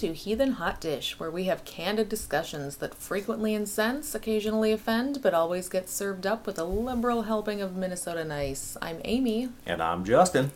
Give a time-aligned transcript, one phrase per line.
[0.00, 5.34] To Heathen Hot Dish, where we have candid discussions that frequently incense, occasionally offend, but
[5.34, 8.78] always get served up with a liberal helping of Minnesota nice.
[8.80, 10.52] I'm Amy, And I'm Justin.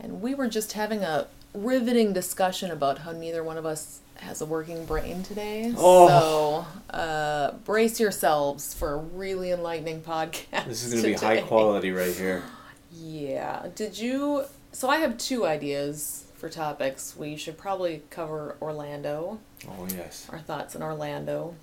[0.00, 4.40] and we were just having a riveting discussion about how neither one of us has
[4.40, 5.72] a working brain today.
[5.78, 6.66] Oh.
[6.90, 10.64] So, uh, brace yourselves for a really enlightening podcast.
[10.66, 12.42] This is going to be high quality right here.
[12.96, 13.66] Yeah.
[13.74, 14.44] Did you?
[14.72, 17.16] So I have two ideas for topics.
[17.16, 20.28] We should probably cover Orlando, Oh, yes.
[20.30, 21.54] our thoughts on Orlando.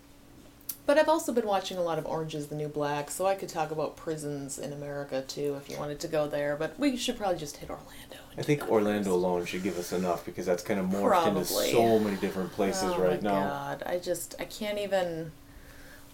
[0.87, 3.35] But I've also been watching a lot of Orange is the New Black, so I
[3.35, 6.55] could talk about prisons in America too if you wanted to go there.
[6.55, 8.17] But we should probably just hit Orlando.
[8.35, 9.13] I think Orlando first.
[9.13, 11.39] alone should give us enough because that's kind of morphed Probably.
[11.41, 13.39] into so many different places oh right my now.
[13.49, 15.31] God, I just I can't even.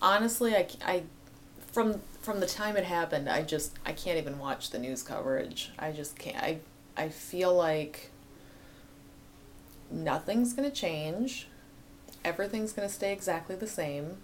[0.02, 1.04] Honestly, I, I
[1.72, 5.72] from from the time it happened, I just I can't even watch the news coverage.
[5.80, 6.36] I just can't.
[6.38, 6.58] I
[6.98, 8.12] I feel like
[9.92, 11.48] nothing's gonna change.
[12.26, 14.18] Everything's gonna stay exactly the same.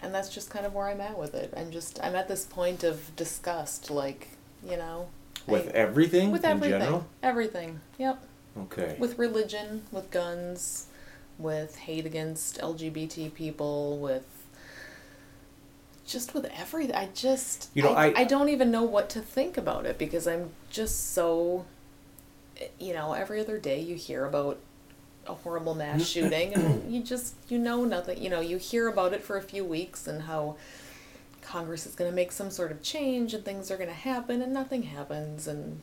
[0.00, 1.52] And that's just kind of where I'm at with it.
[1.56, 4.28] I'm just I'm at this point of disgust, like
[4.64, 5.08] you know.
[5.46, 7.06] With I- everything with in everything, general?
[7.22, 7.80] everything.
[7.98, 8.22] Yep
[8.56, 8.96] Okay.
[8.98, 10.86] with religion, with guns,
[11.38, 14.24] with hate against LGBT people, with
[16.06, 16.94] just with everything.
[16.96, 19.98] I just You know, I, I- I don't even know what to think about it
[19.98, 21.66] because I'm just so
[22.78, 24.58] you know, every other day you hear about
[25.26, 29.12] a horrible mass shooting and you just you know nothing you know, you hear about
[29.12, 30.56] it for a few weeks and how
[31.42, 34.42] Congress is going to make some sort of change and things are going to happen
[34.42, 35.80] and nothing happens and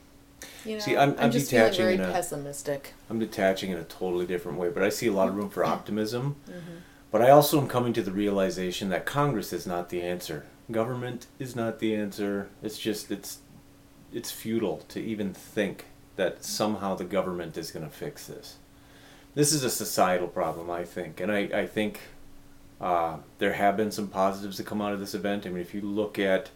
[0.65, 2.93] you know See, I'm- I'm just feeling detaching very in a- pessimistic.
[3.09, 5.63] I'm detaching in a totally different way, but I see a lot of room for
[5.63, 6.35] optimism.
[6.47, 6.77] Mm-hmm.
[7.11, 10.45] But I also am coming to the realization that Congress is not the answer.
[10.69, 12.49] Government is not the answer.
[12.61, 13.39] It's just it's
[14.11, 18.57] it's futile to even think that somehow the government is going to fix this.
[19.33, 21.99] This is a societal problem, I think, and I I think
[22.79, 25.45] uh, there have been some positives that come out of this event.
[25.45, 26.49] I mean, if you look at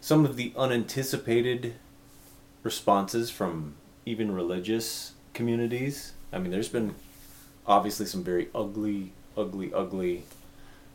[0.00, 1.74] some of the unanticipated
[2.62, 6.94] responses from even religious communities, I mean, there's been
[7.66, 10.24] obviously some very ugly, ugly, ugly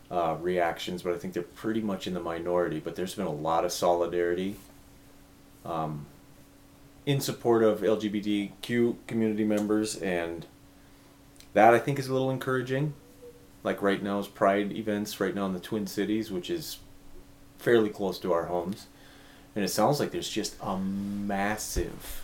[0.10, 2.80] uh, reactions, but I think they're pretty much in the minority.
[2.80, 4.56] But there's been a lot of solidarity
[5.66, 6.06] um,
[7.06, 10.46] in support of LGBTQ community members, and
[11.54, 12.94] that I think is a little encouraging.
[13.64, 16.78] Like right now is Pride events right now in the Twin Cities, which is
[17.60, 18.88] fairly close to our homes,
[19.56, 22.24] and it sounds like there's just a massive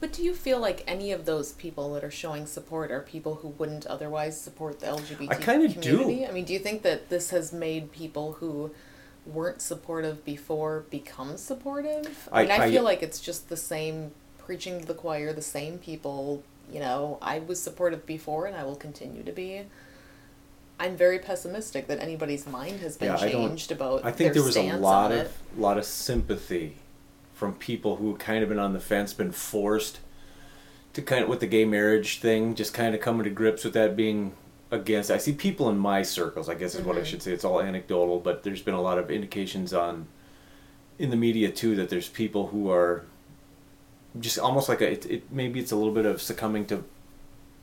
[0.00, 3.34] But do you feel like any of those people that are showing support are people
[3.36, 5.74] who wouldn't otherwise support the LGBT I kinda do.
[5.98, 6.26] community?
[6.26, 8.70] I mean, do you think that this has made people who
[9.28, 12.28] weren't supportive before become supportive?
[12.32, 15.32] I, I- mean, I, I- feel like it's just the same preaching to the choir,
[15.32, 16.42] the same people.
[16.72, 19.62] You know, I was supportive before, and I will continue to be.
[20.80, 24.04] I'm very pessimistic that anybody's mind has been Yeah, I changed about.
[24.04, 25.30] I think their there was a lot of it.
[25.56, 26.76] lot of sympathy
[27.34, 29.98] from people who kind of been on the fence, been forced
[30.92, 33.74] to kind of with the gay marriage thing, just kind of coming to grips with
[33.74, 34.34] that being
[34.70, 35.10] against.
[35.10, 37.04] I see people in my circles, I guess is what I Mhm.
[37.06, 37.32] should say.
[37.32, 40.06] It's all anecdotal, but there's been a lot of indications on
[40.98, 43.04] in the media too that there's people who are
[44.18, 46.84] just almost like a it, it maybe it's a little bit of succumbing to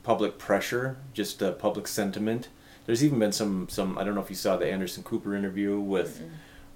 [0.02, 2.48] public pressure, just uh, public sentiment.
[2.86, 5.78] There's even been some some I don't know if you saw the Anderson Cooper interview
[5.78, 6.22] with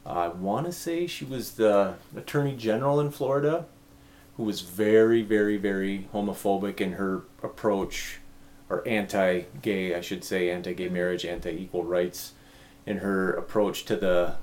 [0.06, 3.66] I want to say she was the attorney general in Florida
[4.36, 8.19] who was very very very homophobic in her approach
[8.70, 12.32] or anti-gay I should say anti-gay marriage anti-equal rights
[12.86, 14.36] in her approach to the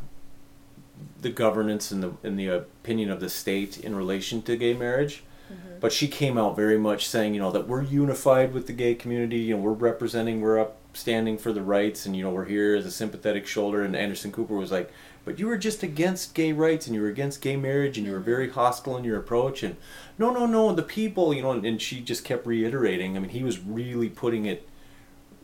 [1.22, 5.24] the governance and the in the opinion of the state in relation to gay marriage
[5.47, 5.79] Mm-hmm.
[5.79, 8.94] but she came out very much saying you know that we're unified with the gay
[8.96, 12.76] community you know we're representing we're upstanding for the rights and you know we're here
[12.76, 14.91] as a sympathetic shoulder and anderson cooper was like
[15.28, 18.14] but you were just against gay rights and you were against gay marriage and you
[18.14, 19.76] were very hostile in your approach and
[20.18, 23.29] no no no the people you know and, and she just kept reiterating i mean
[23.29, 24.68] he was really putting it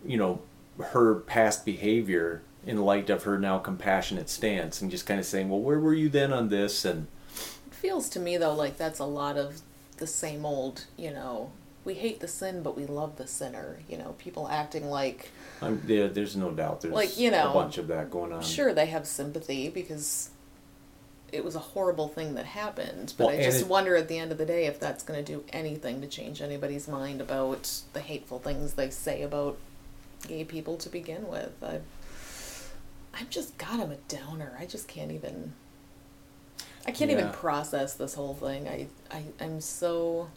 [0.05, 0.41] you know
[0.79, 5.49] her past behavior in light of her now compassionate stance and just kind of saying
[5.49, 6.85] well where were you then on this?
[6.85, 7.07] And
[7.67, 9.61] It feels to me though like that's a lot of
[9.97, 11.51] the same old, you know,
[11.85, 15.31] we hate the sin but we love the sinner, you know, people acting like
[15.61, 18.41] I'm, there, there's no doubt there's Like, you know, a bunch of that going on
[18.41, 20.29] sure they have sympathy because
[21.31, 24.19] it was a horrible thing that happened, but Well, I just it- wonder at the
[24.19, 27.81] end of the day if that's going to do anything to change anybody's mind about
[27.93, 29.57] the hateful things they say about
[30.27, 31.51] gay people to begin with.
[31.63, 31.79] I
[33.15, 34.55] I'm just God, I'm a downer.
[34.59, 35.53] I just can't even
[36.85, 38.67] I can't even process this whole thing.
[38.67, 40.29] I, I I'm so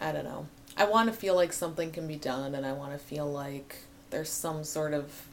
[0.00, 0.46] I don't know.
[0.76, 3.76] I want to feel like something can be done, and I want to feel like
[4.10, 5.26] there's some sort of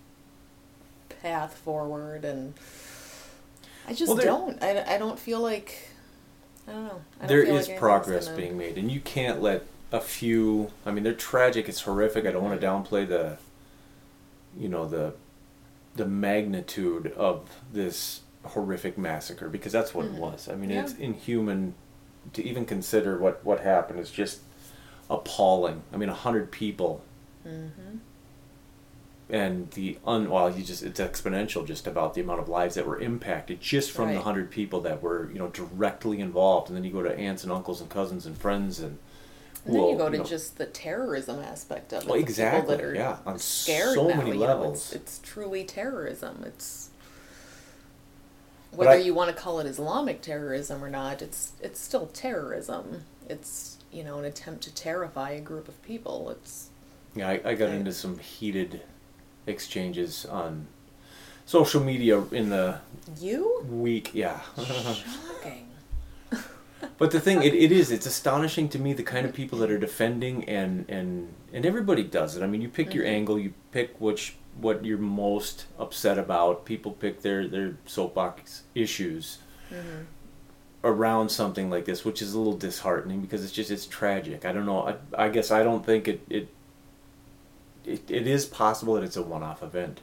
[1.21, 2.53] path forward, and
[3.87, 4.61] I just Well, there- don't.
[4.63, 5.89] I, I don't feel like.
[6.67, 7.01] I don't know.
[7.17, 10.71] I don't there is like progress gonna- being made, and you can't let a few.
[10.85, 11.69] I mean, they're tragic.
[11.69, 12.25] It's horrific.
[12.25, 12.83] I don't want to Mm-hmm.
[12.93, 13.37] downplay the,
[14.57, 15.13] you know, the,
[15.95, 20.15] the magnitude of this horrific massacre because that's what Mhm.
[20.15, 20.49] it was.
[20.49, 20.81] I mean, Yeah.
[20.83, 21.73] it's inhuman
[22.33, 23.99] to even consider what what happened.
[24.01, 24.39] is just
[25.09, 25.83] appalling.
[25.93, 27.01] I mean, a hundred people
[27.45, 27.99] Mhm.
[29.29, 32.85] and the un well you just it's exponential just about the amount of lives that
[32.87, 36.83] were impacted just from the hundred people that were you know directly involved and then
[36.83, 38.97] you go to aunts and uncles and cousins and friends and
[39.65, 42.09] And then well, you go to know, just the terrorism aspect of it.
[42.09, 44.93] Well, exactly, that are yeah, on scared so now, many you know, levels.
[44.93, 46.43] it's, it's truly terrorism.
[46.45, 46.89] It's
[48.71, 53.03] whether I- you want to call it Islamic terrorism or not, it's it's still terrorism.
[53.27, 56.29] It's you know an attempt to terrify a group of people.
[56.31, 56.69] It's
[57.15, 57.75] yeah I, I got Right.
[57.75, 58.81] into some heated
[59.45, 60.67] exchanges on
[61.45, 62.79] social media in the
[63.19, 65.67] you week yeah shocking.
[66.99, 69.69] But the thing, it, it is, it's astonishing to me the kind of people that
[69.69, 72.43] are defending and and and everybody does it.
[72.43, 73.09] I mean, you pick your Mhm.
[73.17, 76.65] angle, you pick which what you're most upset about.
[76.65, 80.03] People pick their their soapbox issues hmm
[80.87, 84.45] around something like this, which is a little disheartening because it's just it's tragic.
[84.45, 84.87] I don't know.
[85.15, 86.47] I, I guess I don't think it it
[87.85, 89.99] it, it is possible that it's a one-off event.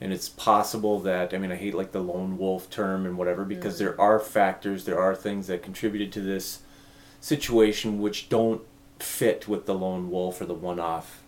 [0.00, 3.44] And it's possible that I mean I hate like the lone wolf term and whatever
[3.44, 3.78] because Mhm.
[3.78, 6.60] there are factors, there are things that contributed to this
[7.20, 8.62] situation which don't
[9.00, 11.22] fit with the lone wolf or the one-off,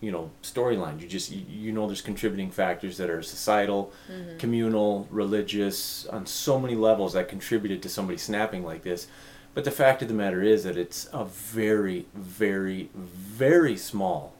[0.00, 1.00] you know, storyline.
[1.00, 6.60] You just you, know there's contributing factors that are societal, hmm communal, religious, on so
[6.60, 9.08] many levels that contributed to somebody snapping like this.
[9.54, 14.34] But the fact of the matter is that it's a very, very, very small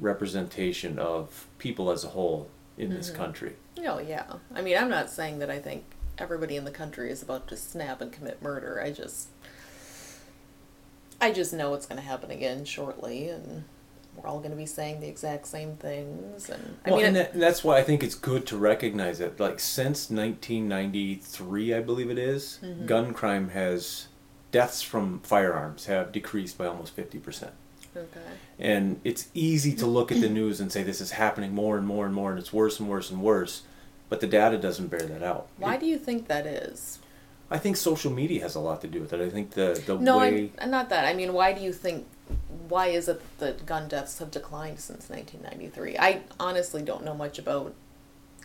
[0.00, 3.14] representation of people as a whole in this Mhm.
[3.14, 3.56] country.
[3.86, 4.24] Oh yeah.
[4.52, 5.84] I mean, I'm not saying that I think
[6.18, 8.80] everybody in the country is about to snap and commit murder.
[8.80, 9.28] I just,
[11.20, 13.64] I just know it's going to happen again shortly, and
[14.16, 16.48] we're all going to be saying the exact same things.
[16.50, 19.38] And I well, mean, and that, that's why I think it's good to recognize it.
[19.40, 22.86] Like since 1993, I believe it is, Mhm.
[22.86, 24.08] gun crime has
[24.52, 27.52] deaths from firearms have decreased by almost 50 percent.
[27.96, 28.20] okay.
[28.58, 31.86] And it's easy to look at the news and say this is happening more and
[31.86, 33.62] more and more, and it's worse and worse and worse.
[34.08, 35.46] But the data doesn't bear that out.
[35.58, 36.98] Why It- do you think that is?
[37.50, 39.20] I think social media has a lot to do with it.
[39.20, 41.04] I think the the No, way I, not that.
[41.04, 42.06] I mean, why do you think?
[42.68, 45.98] Why is it that gun deaths have declined since 1993?
[45.98, 47.74] I honestly don't know much about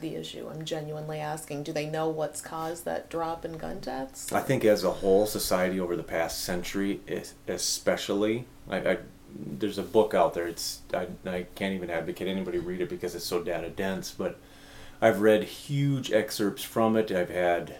[0.01, 0.49] the issue.
[0.49, 1.63] I'm genuinely asking.
[1.63, 4.31] Do they know what's caused that drop in gun deaths?
[4.31, 7.01] I think as a whole society over the past century,
[7.47, 8.97] especially, I, I
[9.35, 10.47] there's a book out there.
[10.47, 14.11] It's I, I can't even advocate anybody read it because it's so data dense.
[14.11, 14.37] But
[15.01, 17.11] I've read huge excerpts from it.
[17.11, 17.75] I've had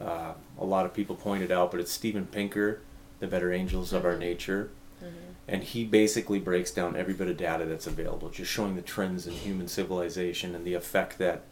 [0.00, 2.80] uh, a lot of people point it out, but it's Steven Pinker,
[3.20, 4.16] The Better Angels of Our.
[4.18, 4.70] Nature.
[5.02, 5.27] Mhm.
[5.48, 9.26] And he basically breaks down every bit of data that's available, just showing the trends
[9.26, 11.42] in human civilization and the effect that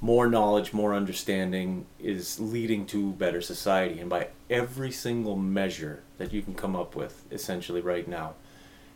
[0.00, 4.00] more knowledge, more understanding is leading to better society.
[4.00, 8.34] And by every single measure that you can come up with, essentially right now,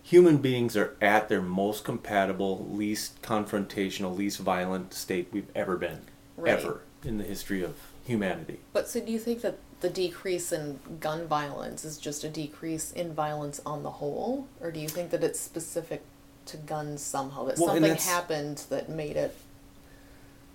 [0.02, 6.00] human beings are at their most compatible, least confrontational, least violent state we've ever been,
[6.36, 6.58] Right.
[6.58, 8.58] ever in the history of humanity.
[8.72, 12.92] But so do you think that the decrease in gun violence is just a decrease
[12.92, 14.48] in violence on the whole?
[14.60, 16.02] Or do you think that it's specific
[16.46, 17.44] to guns somehow?
[17.44, 19.36] That Well, something happened that made it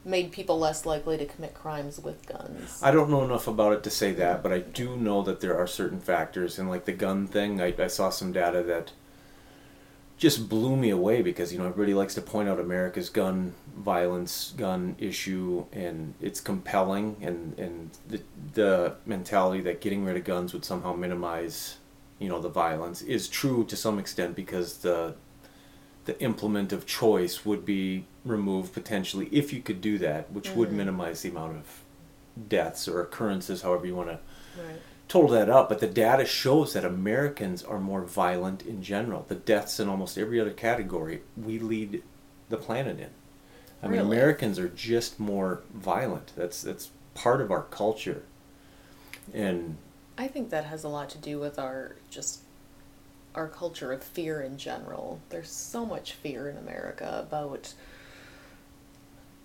[0.06, 2.80] made people less likely to commit crimes with guns?
[2.82, 5.58] I don't know enough about it to say that, but I do know that there
[5.58, 8.92] are certain factors, and like the gun thing, I, I saw some data that
[10.18, 14.54] just blew me away because you know everybody likes to point out America's gun violence,
[14.58, 18.22] gun issue, and it's compelling, and and the
[18.54, 21.78] the mentality that getting rid of guns would somehow minimize,
[22.20, 25.16] you know, the violence is true to some extent because the
[26.06, 30.70] the implement of choice would be removed potentially if you could do that, which would
[30.70, 30.74] Mhm.
[30.74, 31.84] minimize the amount of
[32.50, 34.20] deaths or occurrences, however you want to
[34.58, 34.80] right.
[35.08, 35.70] Total that up.
[35.70, 39.26] But the data shows that Americans are more violent in general.
[39.28, 42.04] The deaths in almost every other category we lead
[42.50, 43.10] the planet in.
[43.82, 46.34] I mean, Americans are just more violent.
[46.36, 48.24] That's that's part of our culture.
[49.34, 49.78] And
[50.18, 52.42] I think that has a lot to do with our just
[53.36, 55.22] our culture of fear in general.
[55.30, 57.74] There's so much fear in America about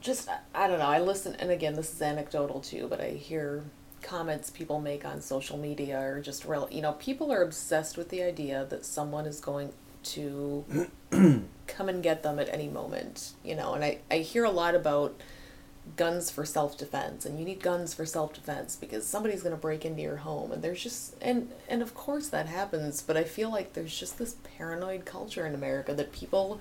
[0.00, 0.86] just I don't know.
[0.86, 3.64] I listen and again this is anecdotal too, but I hear
[4.02, 6.68] comments people make on social media are just real.
[6.70, 9.72] You know, people are obsessed with the idea that someone is going
[10.04, 10.88] to
[11.66, 13.32] come and get them at any moment.
[13.44, 15.20] You know, and I I hear a lot about
[15.96, 19.60] guns for self defense and you need guns for self defense because somebody's going to
[19.60, 23.24] break into your home and there's just and and of course that happens but I
[23.24, 26.60] feel like there's just this paranoid culture in America that people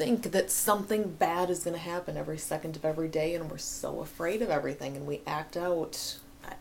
[0.00, 3.58] think that something bad is going to happen every second of every day and we're
[3.58, 6.54] so afraid of everything and we act out I,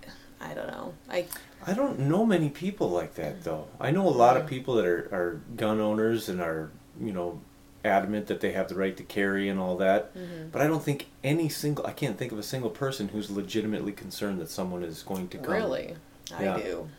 [0.51, 0.93] I don't know.
[1.09, 1.25] I
[1.65, 3.67] I don't know many people like that though.
[3.79, 7.41] I know a lot of people that are, are gun owners and are, you know,
[7.85, 10.13] adamant that they have the right to carry and all that.
[10.15, 10.49] Mm-hmm.
[10.51, 13.93] But I don't think any single I can't think of a single person who's legitimately
[13.93, 15.53] concerned that someone is going to come.
[15.53, 15.95] really
[16.37, 16.57] I Yeah.
[16.57, 16.89] do.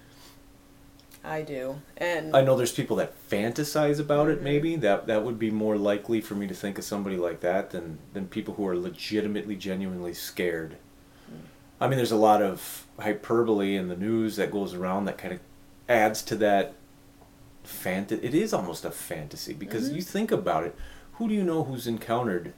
[1.23, 1.81] I do.
[1.99, 4.43] And I know there's people that fantasize about it Mhm.
[4.43, 4.77] maybe.
[4.77, 7.99] That that would be more likely for me to think of somebody like that than
[8.15, 10.77] than people who are legitimately genuinely scared.
[11.81, 15.35] I mean there's a lot of hyperbole in the news that goes around that kind
[15.35, 15.41] of
[15.89, 16.75] adds to that
[17.65, 19.97] fant it is almost a fantasy because Mhm.
[19.97, 20.75] you think about it
[21.15, 22.53] who do you know who's encountered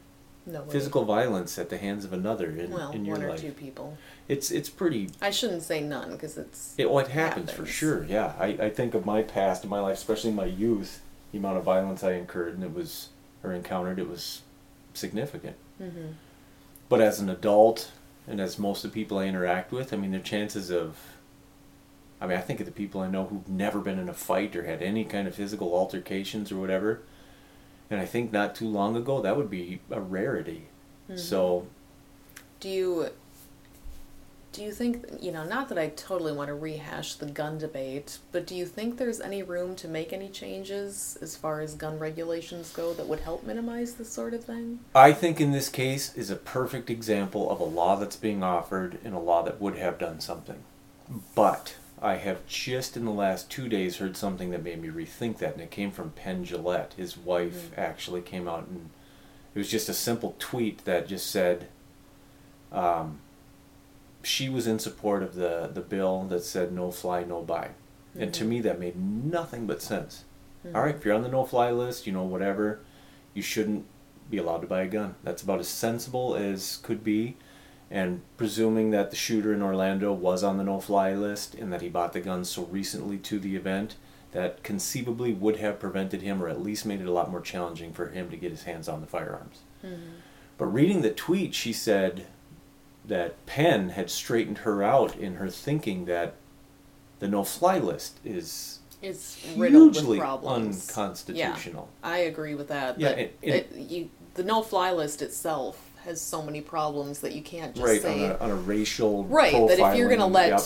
[0.47, 0.71] no way.
[0.71, 3.53] physical violence at the hands of another in, well, in your one or life two
[3.53, 3.97] people.
[4.29, 8.05] it's it's pretty I shouldn't say none because it's it, well, it happens, for sure.
[8.05, 11.39] Yeah, I, I think of my past in my life, especially in my youth, the
[11.39, 13.09] amount of violence I incurred and it was
[13.45, 14.43] or encountered, it was
[14.95, 15.57] significant.
[15.79, 16.13] hmm
[16.89, 17.91] But as an adult,
[18.29, 20.97] and as most of the people I interact with, I mean, their chances of
[22.21, 24.55] I mean, I think of the people I know who've never been in a fight
[24.55, 27.01] or had any kind of physical altercations or whatever.
[27.93, 30.69] And I think not too long ago that would be a rarity.
[31.11, 31.19] Mm-hmm.
[31.19, 31.67] So
[32.59, 33.11] Do you
[34.53, 35.45] do you think you know?
[35.45, 39.21] Not that I totally want to rehash the gun debate, but do you think there's
[39.21, 43.45] any room to make any changes as far as gun regulations go that would help
[43.45, 44.79] minimize this sort of thing?
[44.95, 48.99] I think in this case is a perfect example of a law that's being offered
[49.05, 50.63] and a law that would have done something.
[51.35, 55.39] But I have just in the last two days heard something that made me rethink
[55.39, 56.95] that, and it came from Penn Jillette.
[56.95, 57.79] His wife Mhm.
[57.79, 58.91] actually came out and
[59.55, 61.69] it was just a simple tweet that just said
[62.73, 63.19] um,
[64.23, 67.69] she was in support of the, the bill that said no fly, no buy.
[68.19, 68.49] And to Mhm.
[68.49, 70.25] me, that made nothing but sense.
[70.67, 70.75] Mhm.
[70.75, 72.81] All right, if you're on the no fly list, you know, whatever,
[73.35, 73.85] you shouldn't
[74.31, 75.17] be allowed to buy a gun.
[75.23, 77.37] That's about as sensible as could be.
[77.93, 81.83] And presuming that the shooter in Orlando was on the no fly list and that
[81.83, 83.97] he bought the gun so recently to the event,
[84.33, 87.93] that conceivably would have prevented him or at least made it a lot more challenging
[87.93, 89.59] for him to get his hands on the firearms.
[89.85, 89.99] Mhm.
[90.57, 92.25] But reading the tweet, she said
[93.07, 96.37] that Penn had straightened her out in her thinking that
[97.19, 101.89] the no fly list is It's hugely unconstitutional.
[102.03, 102.99] I agree with that.
[102.99, 107.75] Yeah, it- it- you, the no-fly list itself has so many problems that you can't
[107.75, 110.61] just right say on a, on a racial right that if you're gonna let yep.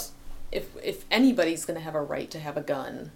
[0.52, 3.10] if if anybody's gonna have a right to have a gun,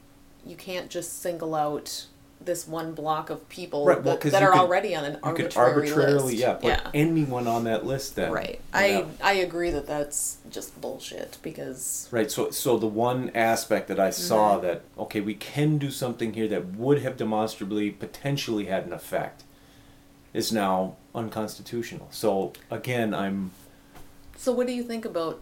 [0.45, 2.07] you can't just single out
[2.43, 5.19] this one block of people Right, well, that, that are could- already on an you
[5.23, 6.37] arbitrary could arbitrarily list.
[6.39, 8.61] yeah put anyone on that list then right.
[8.73, 8.79] Yeah.
[8.79, 14.01] I I agree that that's just bullshit because right so so the one aspect that
[14.01, 14.67] I saw Mm-hmm.
[14.67, 19.45] that okay we can do something here that would have demonstrably potentially had an effect
[20.33, 23.51] is now unconstitutional so again I'm
[24.37, 25.41] So what do you think about,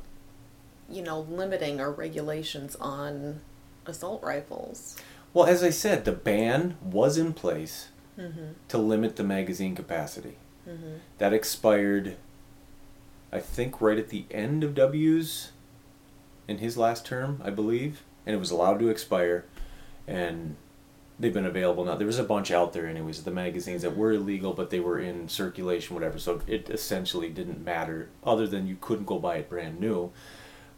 [0.90, 3.40] you know, limiting our regulations on
[3.86, 4.96] assault rifles?
[5.34, 8.46] well as I said the ban was in place Mm-hmm.
[8.66, 10.36] to limit the magazine capacity
[10.68, 10.94] Mm-hmm.
[11.18, 12.16] that expired
[13.32, 15.52] I think right at the end of W's
[16.48, 19.44] in his last term, I believe, and it was allowed to expire
[20.06, 20.56] and
[21.18, 21.96] they've been available now.
[21.96, 24.98] There was a bunch out there anyways, the magazines that were illegal but they were
[24.98, 26.18] in circulation whatever.
[26.18, 30.12] So it essentially didn't matter other than you couldn't go buy it brand new.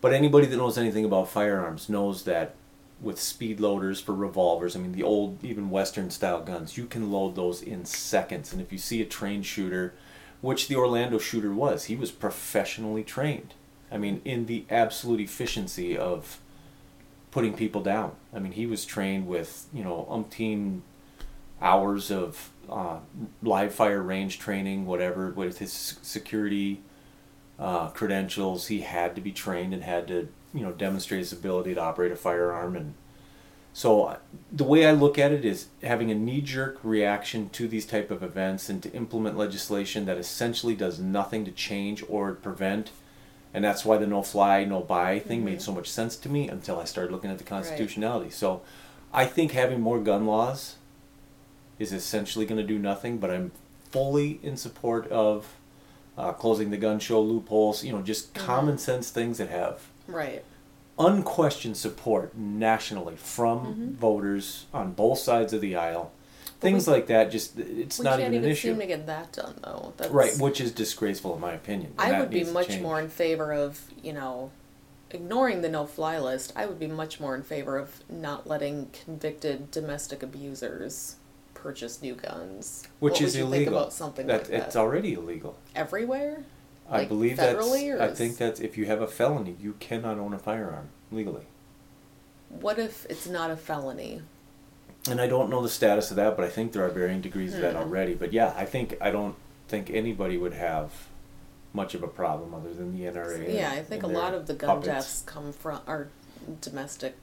[0.00, 2.54] But anybody that knows anything about firearms knows that
[3.02, 7.10] with speed loaders for revolvers, I mean the old even western style guns, you can
[7.10, 8.52] load those in seconds.
[8.52, 9.94] And if you see a trained shooter,
[10.40, 13.54] which the Orlando shooter was, he was professionally trained.
[13.92, 16.38] I mean, in the absolute efficiency of
[17.30, 18.12] putting people down.
[18.34, 20.80] I mean, he was trained with you know umpteen
[21.60, 22.98] hours of uh,
[23.42, 26.80] live fire range training, whatever, with his security
[27.58, 28.68] uh, credentials.
[28.68, 32.12] He had to be trained and had to you know demonstrate his ability to operate
[32.12, 32.94] a firearm and.
[33.72, 34.16] So uh,
[34.50, 38.20] the way I look at it is having a knee-jerk reaction to these type of
[38.20, 42.90] events and to implement legislation that essentially does nothing to change or prevent
[43.52, 46.48] and that's why the no fly no buy thing made so much sense to me
[46.48, 48.30] until I started looking at the constitutionality.
[48.30, 48.62] So
[49.12, 50.76] I think having more gun laws
[51.78, 53.50] is essentially going to do nothing, but I'm
[53.90, 55.56] fully in support of
[56.18, 57.82] uh, closing the gun show loopholes.
[57.84, 58.46] You know, just Mm-hmm.
[58.46, 60.44] common sense things that have Right.
[60.98, 63.92] unquestioned support nationally from Mm-hmm.
[63.94, 66.12] voters on both sides of the aisle.
[66.60, 68.68] Things we- like that, just it's we not can't even an even issue.
[68.70, 69.92] seem to get that done though.
[69.96, 71.94] That's, Right, which is disgraceful in my opinion.
[71.98, 74.50] I would be much more in favor of, you know,
[75.10, 76.52] ignoring the no-fly list.
[76.54, 81.16] I would be much more in favor of not letting convicted domestic abusers
[81.54, 82.86] purchase new guns.
[83.00, 83.76] which what is illegal.
[83.76, 85.56] About something that like that it's already illegal.
[85.74, 86.44] everywhere.
[86.90, 87.56] I Like believe that's.
[87.58, 90.88] federally, or I think that's if you have a felony, you cannot own a firearm
[91.12, 91.44] legally.
[92.48, 94.22] What if it's not a felony?
[95.08, 97.54] And I don't know the status of that, but I think there are varying degrees
[97.54, 97.78] of that Hmm.
[97.82, 98.14] already.
[98.14, 99.34] But yeah, I think I don't
[99.68, 100.90] think anybody would have
[101.72, 103.54] much of a problem other than the NRA.
[103.54, 104.86] Yeah, I think a and their lot of the gun puppets.
[104.86, 106.08] deaths come from are
[106.60, 107.14] domestic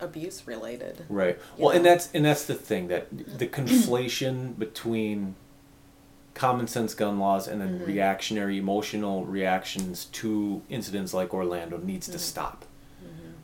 [0.00, 1.04] abuse related.
[1.08, 1.38] Right.
[1.58, 1.90] Well, and know?
[1.90, 3.08] that's and that's the thing that
[3.38, 5.34] the conflation between
[6.34, 7.86] common sense gun laws and then Mhm.
[7.86, 12.20] reactionary emotional reactions to incidents like Orlando needs to Mhm.
[12.20, 12.64] stop.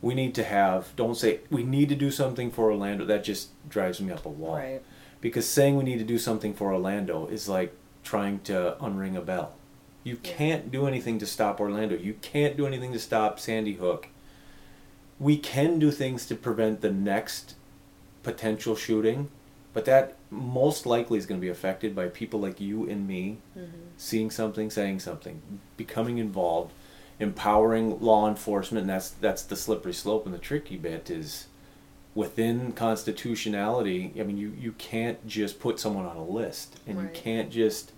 [0.01, 3.49] We need to have don't say we need to do something for Orlando that just
[3.69, 4.55] drives me up a wall.
[4.55, 4.81] Right.
[5.21, 9.21] Because saying we need to do something for Orlando is like trying to unring a
[9.21, 9.53] bell.
[10.03, 10.31] You Yeah.
[10.37, 11.95] can't do anything to stop Orlando.
[11.95, 14.07] You can't do anything to stop Sandy Hook.
[15.19, 17.53] We can do things to prevent the next
[18.23, 19.29] potential shooting,
[19.73, 23.37] but that most likely is going to be affected by people like you and me
[23.55, 23.77] Mm-hmm.
[23.97, 25.41] seeing something, saying something,
[25.77, 26.71] becoming involved,
[27.21, 28.81] empowering law enforcement.
[28.81, 30.25] And that's that's the slippery slope.
[30.25, 31.47] And the tricky bit is
[32.13, 34.11] within constitutionality.
[34.19, 37.03] I mean, you you can't just put someone on a list, and Right.
[37.05, 37.93] you can't just.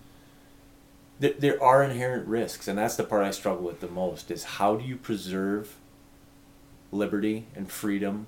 [1.20, 4.30] There, there are inherent risks, and that's the part I struggle with the most.
[4.30, 5.76] Is how do you preserve
[6.92, 8.28] liberty and freedom,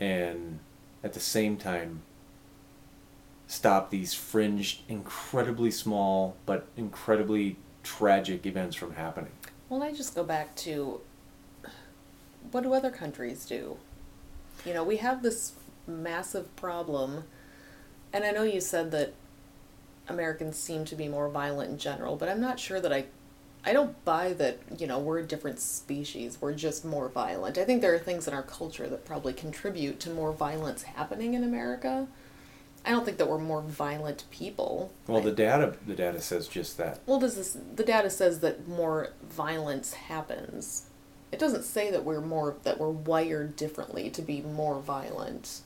[0.00, 0.58] and
[1.02, 2.02] at the same time
[3.46, 9.30] stop these fringed incredibly small but incredibly tragic events from happening.
[9.74, 11.00] Well, I just go back to
[12.52, 13.76] what do other countries do?
[14.64, 17.24] You know, we have this massive problem,
[18.12, 19.14] and I know you said that
[20.06, 23.06] Americans seem to be more violent in general, but I'm not sure that I.
[23.64, 26.38] I don't buy that, you know, we're a different species.
[26.40, 27.58] We're just more violent.
[27.58, 31.34] I think there are things in our culture that probably contribute to more violence happening
[31.34, 32.06] in America.
[32.84, 34.92] I don't think that we're more violent people.
[35.06, 37.00] Well, the data the data says just that.
[37.06, 40.86] well, does this the data says that more violence happens.
[41.32, 45.60] It doesn't say that we're more that we're wired differently to be more violent.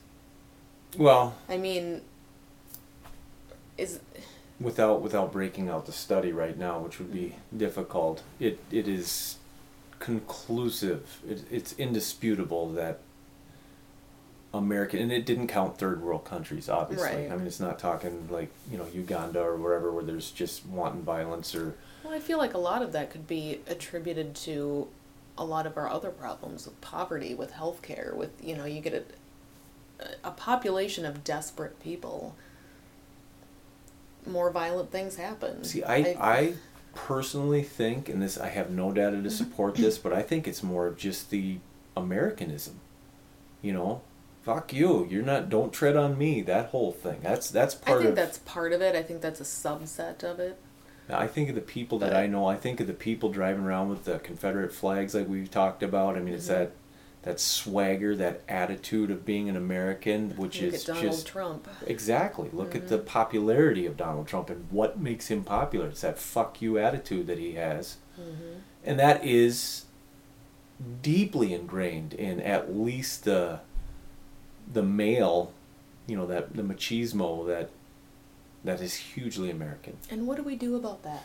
[0.96, 2.02] Well, I mean,
[3.76, 4.00] is
[4.60, 9.36] without without breaking out the study right now, which would be difficult, it it is
[9.98, 11.20] conclusive.
[11.28, 13.00] It, it's indisputable that
[14.54, 17.06] American and it didn't count third world countries, obviously.
[17.06, 17.30] Right.
[17.30, 21.02] I mean, it's not talking like you know Uganda or wherever where there's just wanton
[21.02, 24.88] violence or well, I feel like a lot of that could be attributed to
[25.36, 28.94] a lot of our other problems with poverty, with healthcare, with you know, you get
[28.94, 29.02] a
[30.24, 32.34] a population of desperate people.
[34.26, 35.64] More violent things happen.
[35.64, 36.54] See, I, I
[36.94, 40.62] personally think, and this I have no data to support this, but I think it's
[40.62, 41.58] more of just the
[41.96, 42.80] Americanism.
[43.62, 44.02] You know,
[44.42, 45.06] fuck you.
[45.10, 45.48] You're not.
[45.48, 46.40] Don't tread on me.
[46.42, 47.20] That whole thing.
[47.22, 48.16] That's that's part I think of.
[48.16, 48.94] that's part of it.
[48.96, 50.58] I think that's a subset of it.
[51.10, 52.46] I think of the people that But- I know.
[52.46, 56.16] I think of the people driving around with the Confederate flags, like we've talked about.
[56.16, 56.48] I mean, it's Mhm.
[56.48, 56.70] that
[57.22, 61.68] that swagger, that attitude of being an American, which Look is at Donald just Trump.
[61.86, 62.48] Exactly.
[62.52, 63.06] Look at the Mhm.
[63.06, 65.88] popularity of Donald Trump and what makes him popular.
[65.88, 67.96] It's that fuck you attitude that he has.
[68.18, 68.58] Mm-hmm.
[68.84, 69.86] And that is
[71.02, 73.60] deeply ingrained in at least the
[74.70, 75.52] the male,
[76.06, 77.70] you know, that the machismo that
[78.64, 79.96] that is hugely American.
[80.10, 81.24] And what do we do about that?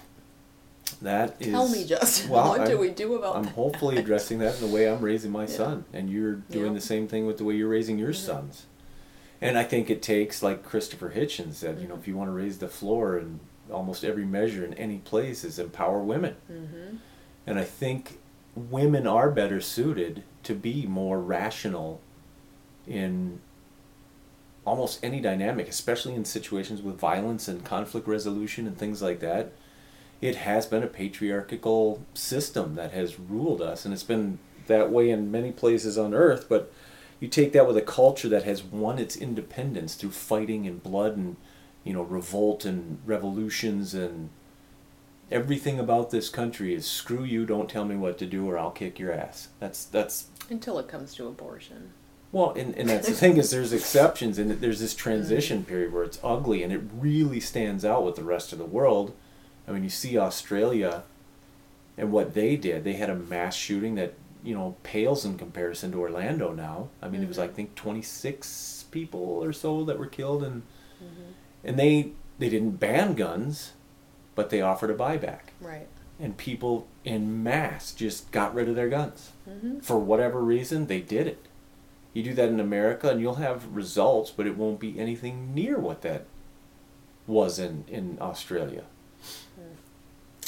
[1.02, 2.30] That is Tell me, Justin.
[2.30, 3.54] well, what do I'm- we do about I'm that?
[3.54, 5.48] hopefully addressing that in the way I'm raising my Yeah.
[5.58, 6.74] son, and you're doing Yeah.
[6.80, 8.16] the same thing with the way you're raising your Mhm.
[8.18, 8.66] sons.
[9.42, 12.34] And I think it takes, like Christopher Hitchens said, you know, if you want to
[12.34, 13.40] raise the floor in
[13.72, 16.36] almost every measure in any place, is empower women.
[16.52, 16.98] Mm-hmm.
[17.48, 18.20] And I think
[18.56, 22.00] women are better suited to be more rational
[22.88, 23.40] in
[24.66, 29.52] almost any dynamic, especially in situations with violence and conflict resolution and things like that.
[30.22, 35.10] It has been a patriarchal system that has ruled us, and it's been that way
[35.10, 36.48] in many places on earth.
[36.48, 36.72] But
[37.20, 41.18] you take that with a culture that has won its independence through fighting and blood
[41.18, 41.36] and
[41.84, 44.30] you know revolt and revolutions and
[45.32, 48.72] everything about this country is screw you don't tell me what to do or i'll
[48.72, 51.92] kick your ass that's that's Until it comes to abortion.
[52.34, 56.04] Well and, and that's the thing is there's exceptions and there's this transition period where
[56.04, 59.14] it's ugly and it really stands out with the rest of the world
[59.66, 61.04] I mean, you see Australia
[61.98, 62.84] and what they did.
[62.84, 66.90] They had a mass shooting that you know pales in comparison to Orlando now.
[67.02, 67.44] I mean, it was Mhm.
[67.44, 70.64] I think 26 people or so that were killed, and
[71.02, 71.32] Mm-hmm.
[71.64, 73.72] and they they didn't ban guns,
[74.36, 75.88] but they offered a buyback, Right.
[76.20, 79.80] and people in mass just got rid of their guns Mm-hmm.
[79.80, 80.88] for whatever reason.
[80.88, 81.46] They did it.
[82.14, 85.80] You do that in America, and you'll have results, but it won't be anything near
[85.80, 86.26] what that
[87.26, 88.84] was in in Australia.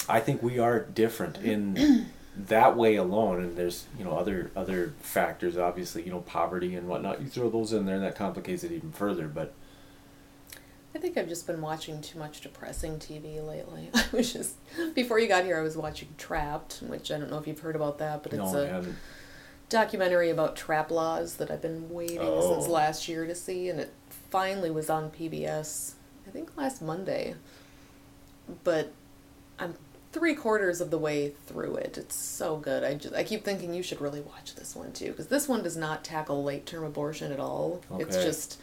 [0.08, 4.94] I think we are different in that way alone, and there's you know other other
[5.00, 7.22] factors, obviously you know poverty and whatnot.
[7.22, 9.28] You throw those in there, and that complicates it even further.
[9.28, 9.54] But
[10.94, 13.90] I think I've just been watching too much depressing TV lately.
[13.96, 14.56] I was just
[14.94, 17.76] before you got here, I was watching Trapped, which I don't know if you've heard
[17.76, 18.86] about that, but it's no, a.
[19.70, 22.72] documentary about trap laws that I've been waiting since Oh.
[22.72, 23.92] last year to see, and it
[24.30, 25.94] finally was on PBS.
[26.28, 27.36] I think last Monday.
[28.64, 28.92] But
[29.60, 29.76] I'm
[30.12, 31.98] three quarters of the way through it.
[31.98, 32.84] It's so good.
[32.84, 35.64] I just I keep thinking you should really watch this one too, because this one
[35.64, 37.82] does not tackle late term abortion at all.
[38.00, 38.60] It's just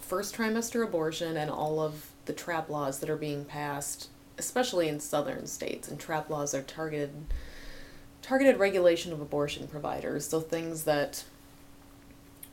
[0.00, 4.08] first trimester abortion and all of the trap laws that are being passed,
[4.38, 5.88] especially in southern states.
[5.88, 7.10] And trap laws are targeted
[8.28, 10.28] targeted regulation of abortion providers.
[10.28, 11.24] So things that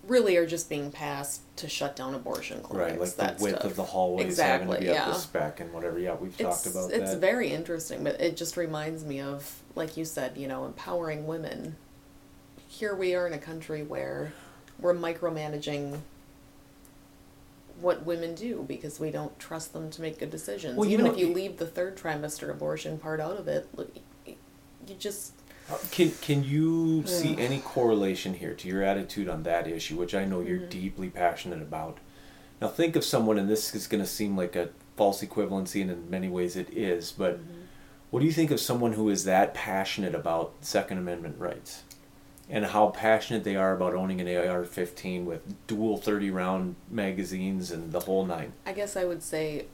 [0.08, 2.92] really are just being passed to shut down abortion clinics.
[2.92, 3.72] Right, like that the width stuff.
[3.72, 5.14] of the hallways having to Exactly, be up yeah.
[5.14, 6.00] to spec and whatever.
[6.00, 7.02] Yeah, we've It's, talked about it's that.
[7.02, 11.28] It's very interesting, but it just reminds me of, like you said, you know, empowering
[11.28, 11.76] women.
[12.68, 14.32] Here we are in a country where
[14.80, 16.00] we're micromanaging
[17.82, 20.78] what women do because we don't trust them to make good decisions.
[20.78, 23.94] Well, Even know, if you leave the third trimester abortion part out of it, look,
[24.26, 24.36] you
[24.98, 25.34] just
[25.92, 30.24] Can can you see any correlation here to your attitude on that issue, which I
[30.26, 30.70] know you're Mhm.
[30.70, 31.98] deeply passionate about?
[32.62, 35.90] Now think of someone, and this is going to seem like a false equivalency, and
[35.90, 37.12] in many ways it is.
[37.12, 37.40] But
[38.12, 41.82] what do you think of someone who is that passionate about Second Amendment rights,
[42.48, 48.02] and how passionate they are about owning an AR-15 with dual thirty-round magazines and the
[48.02, 48.54] whole nine?
[48.68, 49.66] I guess I would say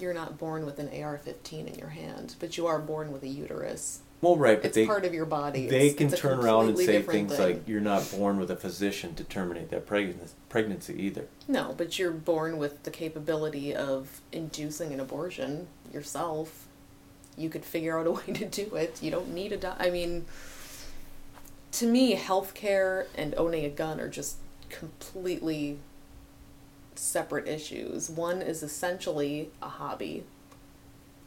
[0.00, 3.28] you're not born with an AR-15 in your hand, but you are born with a
[3.28, 4.00] uterus.
[4.22, 5.66] Well, right, but It's they part of your body.
[5.66, 7.40] they It's- can it's turn around and say things thing.
[7.56, 11.26] like you're not born with a physician to terminate that pregnancy pregnancy either.
[11.48, 16.68] No, but you're born with the capability of inducing an abortion yourself.
[17.36, 19.02] You could figure out a way to do it.
[19.02, 19.76] You don't need a doc.
[19.80, 20.24] I mean,
[21.72, 24.36] to me, healthcare and owning a gun are just
[24.68, 25.78] completely
[26.94, 28.08] separate issues.
[28.08, 30.22] One is essentially a hobby.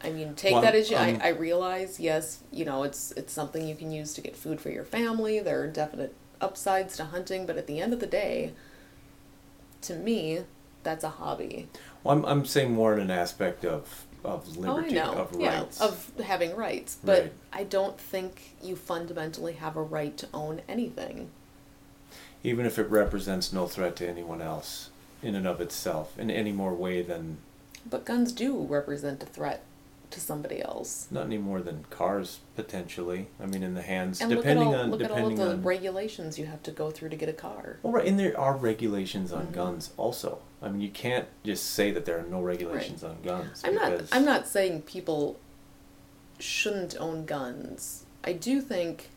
[0.02, 0.96] I mean, take Well, that as you.
[0.96, 4.36] um, I, I realize, yes, you know, it's it's something you can use to get
[4.36, 5.40] food for your family.
[5.40, 8.52] There are definite upsides to hunting, but at the end of the day,
[9.82, 10.40] to me,
[10.82, 11.68] that's a hobby.
[12.04, 15.12] Well, I'm, I'm saying more in an aspect of, of liberty, oh, I know.
[15.14, 15.80] of yeah, rights.
[15.80, 16.98] of having rights.
[17.02, 17.32] But Right.
[17.52, 21.30] I don't think you fundamentally have a right to own anything.
[22.44, 24.90] Even if it represents no threat to anyone else
[25.22, 27.38] in and of itself in any more way than,
[27.88, 29.62] But guns do represent a threat
[30.10, 31.08] to somebody else.
[31.10, 33.28] not any more than cars potentially.
[33.40, 35.38] I mean, in the hands, And look at depending all on, look at all depending
[35.38, 35.62] the on.
[35.62, 37.78] regulations you have to go through to get a car.
[37.82, 39.52] well, right, and there are regulations on Mhm.
[39.52, 40.38] guns also.
[40.62, 43.62] I mean, you can't just say that there are no regulations on guns.
[43.64, 45.38] I'm not I'm not saying people
[46.38, 48.04] shouldn't own guns.
[48.24, 49.10] I do think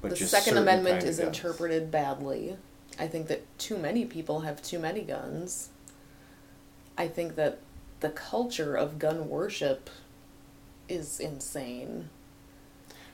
[0.00, 1.28] the Second Amendment kind of is guns.
[1.36, 2.56] interpreted badly.
[2.98, 5.70] I think that too many people have too many guns.
[6.98, 7.58] I think that
[8.02, 9.88] the culture of gun worship
[10.88, 12.10] is insane.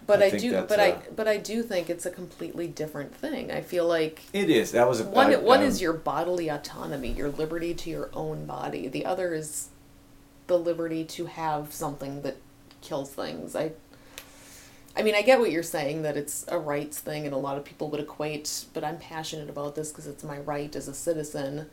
[0.06, 3.14] But I I, do but a- I but I do think it's a completely different
[3.14, 3.50] thing.
[3.52, 4.72] I feel like It is.
[4.72, 8.10] That was a one I- one um, is your bodily autonomy, your liberty to your
[8.14, 8.88] own body.
[8.88, 9.68] The other is
[10.46, 12.38] the liberty to have something that
[12.80, 13.54] kills things.
[13.54, 13.72] I
[14.96, 17.56] I mean, I get what you're saying that it's a rights thing and a lot
[17.58, 20.94] of people would equate, but I'm passionate about this because it's my right as a
[20.94, 21.68] citizen.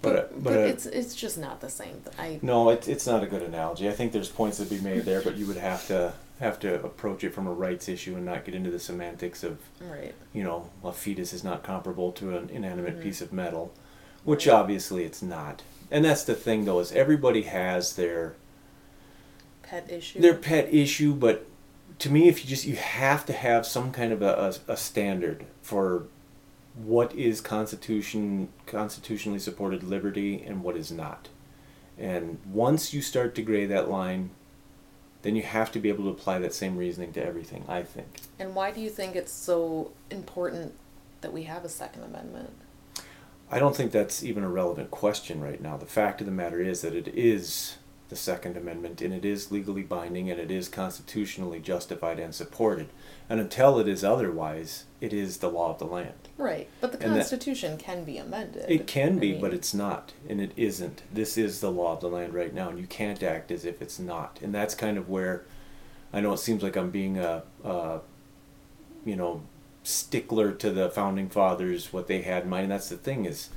[0.00, 2.02] But, But, but, it's it's just not the same.
[2.18, 3.88] I No, it, it's not a good analogy.
[3.88, 6.80] I think there's points to be made there, but you would have to have to
[6.84, 10.14] approach it from a rights issue and not get into the semantics of right.
[10.32, 13.02] you know a fetus is not comparable to an inanimate Mhm.
[13.02, 13.72] piece of metal,
[14.22, 14.54] which Right.
[14.54, 15.62] obviously it's not.
[15.90, 18.36] And that's the thing though is everybody has their
[19.62, 20.20] Pet issue.
[20.20, 21.44] their pet issue, but
[21.98, 24.76] to me, if you just you have to have some kind of a, a, a
[24.76, 26.04] standard for
[26.84, 31.28] what is constitution constitutionally supported liberty and what is not.
[31.98, 34.30] And once you start to gray that line,
[35.22, 37.64] then you have to be able to apply that same reasoning to everything.
[37.68, 38.20] I think.
[38.38, 40.74] and why do you think it's so important
[41.20, 42.52] that we have a Second Amendment?
[43.50, 45.76] I don't think that's even a relevant question right now.
[45.76, 47.78] The fact of the matter is that it is
[48.08, 52.88] the Second Amendment, and it is legally binding and it is constitutionally justified and supported.
[53.28, 56.28] And until it is otherwise, it is the law of the land.
[56.38, 58.64] Right, but the And that- Constitution can be amended.
[58.68, 61.02] It can I be, mean, but it's not, and it isn't.
[61.12, 63.82] This is the law of the land right now, and you can't act as if
[63.82, 64.38] it's not.
[64.42, 65.44] And that's kind of where
[66.12, 68.00] I know it seems like I'm being a, a
[69.04, 69.42] you know,
[69.82, 72.64] stickler to the founding fathers, what they had in mind.
[72.64, 73.50] And that's the thing is,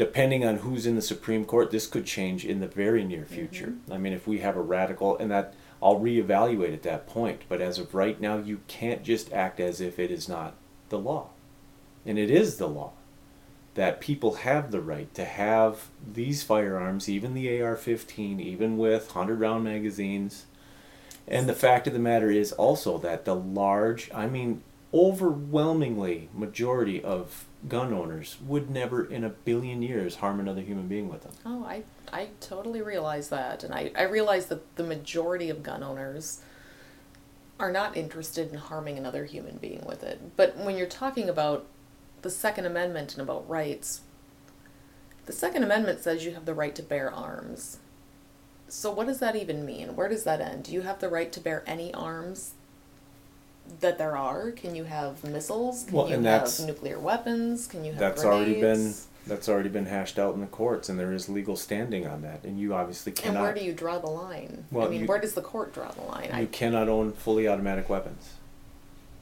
[0.00, 3.34] depending on who's in the Supreme Court, this could change in the very near mm-hmm.
[3.34, 3.74] future.
[3.90, 7.42] I mean, if we have a radical, and that I'll reevaluate at that point.
[7.50, 10.54] But as of right now, you can't just act as if it is not
[10.88, 11.28] the law,
[12.06, 12.92] and it is the law
[13.74, 19.14] that people have the right to have these firearms, even the AR 15, even with
[19.14, 20.46] 100 round magazines.
[21.28, 27.02] And the fact of the matter is also that the large, I mean, overwhelmingly majority
[27.02, 31.32] of gun owners would never in a billion years harm another human being with them.
[31.44, 33.62] Oh, I, I totally realize that.
[33.62, 36.40] And I, I realize that the majority of gun owners
[37.58, 40.36] are not interested in harming another human being with it.
[40.36, 41.66] But when you're talking about
[42.22, 44.00] the Second Amendment and about rights,
[45.26, 47.78] the Second Amendment says you have the right to bear arms.
[48.68, 49.94] So what does that even mean?
[49.94, 50.64] Where does that end?
[50.64, 52.54] Do you have the right to bear any arms
[53.80, 54.50] that there are?
[54.50, 55.84] Can you have missiles?
[55.84, 57.66] Can Well, you and that's- nuclear weapons?
[57.66, 58.94] Can you have That's already been
[59.26, 62.42] that's already been hashed out in the courts, and there is legal standing on that.
[62.42, 63.34] And you obviously cannot.
[63.36, 64.64] And where do you draw the line?
[64.72, 66.30] Well, I mean, you- where does the court draw the line?
[66.30, 68.34] you I, cannot own fully automatic weapons.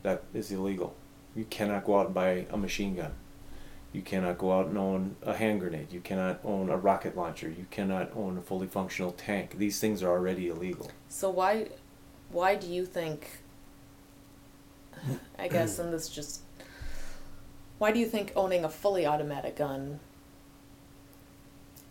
[0.04, 0.94] That is illegal.
[1.34, 3.12] You cannot go out and buy a machine gun.
[3.92, 5.92] You cannot go out and own a hand grenade.
[5.92, 7.48] You cannot own a rocket launcher.
[7.48, 9.58] You cannot own a fully functional tank.
[9.58, 10.90] These things are already illegal.
[11.08, 11.68] so why,
[12.30, 13.40] why do you think?
[15.38, 16.40] I guess, and this just,
[17.78, 20.00] why do you think owning a fully automatic gun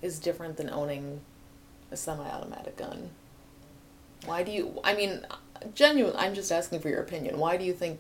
[0.02, 1.22] is different than owning
[1.92, 3.10] a semi-automatic gun?
[4.26, 4.80] Why do you?
[4.84, 5.26] I mean,
[5.74, 6.14] genuine.
[6.18, 7.38] I'm just asking for your opinion.
[7.38, 8.00] Why do you think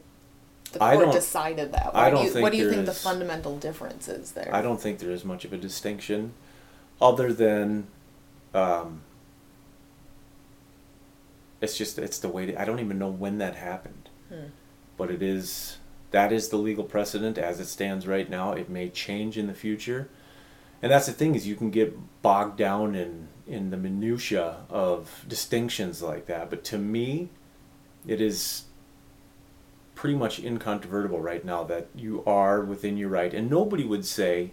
[0.74, 1.91] the I court decided that?
[1.93, 4.50] I Why don't do you, think what do you think the fundamental difference is there?
[4.54, 6.34] I don't think there is much of a distinction,
[7.00, 7.88] other than,
[8.54, 9.02] um,
[11.62, 14.48] it's just it's the way to, I don't even know when that happened, Hmm.
[14.97, 15.77] But it is
[16.12, 18.53] that is the legal precedent as it stands right now.
[18.53, 20.10] It may change in the future,
[20.81, 25.23] and that's the thing is you can get bogged down in in the minutia of
[25.27, 26.49] distinctions like that.
[26.49, 27.29] But to me,
[28.05, 28.63] it is
[29.95, 34.51] pretty much incontrovertible right now that you are within your right, and nobody would say.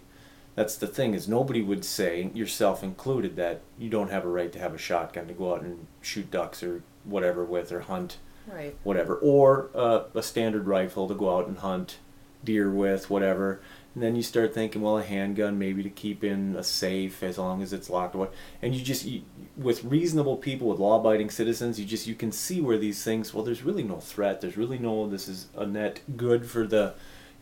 [0.57, 4.53] That's the thing is nobody would say, yourself included, that you don't have a right
[4.53, 8.19] to have a shotgun to go out and shoot ducks or whatever with or hunt
[8.47, 8.77] right.
[8.83, 11.99] whatever, or uh, a standard rifle to go out and hunt
[12.45, 13.61] deer with, whatever.
[13.95, 17.39] And then you start thinking, well, a handgun maybe to keep in a safe as
[17.39, 18.29] long as it's locked away.
[18.61, 19.23] And you just, you,
[19.57, 23.33] with reasonable people, with law-abiding citizens, you just you can see where these things.
[23.33, 24.41] Well, there's really no threat.
[24.41, 25.09] There's really no.
[25.09, 26.95] This is a net good for the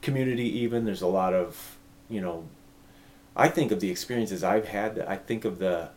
[0.03, 0.45] community.
[0.59, 1.79] Even there's a lot of,
[2.11, 2.45] you know.
[3.35, 4.97] I think of the experiences I've had.
[4.97, 5.89] That I think of the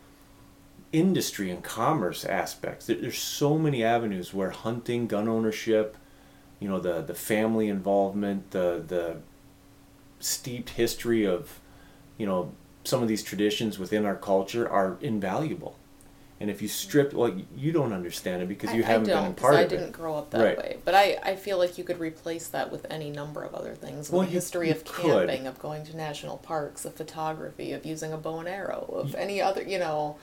[0.92, 2.86] industry and commerce aspects.
[2.86, 5.98] There, there's so many avenues where hunting, gun ownership,
[6.60, 9.18] you know, the the family involvement, the the
[10.20, 11.60] steeped history of,
[12.18, 12.52] you know,
[12.84, 15.78] some of these traditions within our culture are invaluable.
[16.40, 19.32] And if you strip, well, you don't understand it because you I, haven't I been
[19.32, 20.58] a part I of didn't grow up that Right.
[20.58, 20.78] way.
[20.84, 24.10] But I, I feel like you could replace that with any number of other things.
[24.12, 25.30] Well, a you- history you of could.
[25.30, 29.16] camping, of going to national parks, of photography, of using a bow and arrow, of
[29.16, 30.18] any other, you know,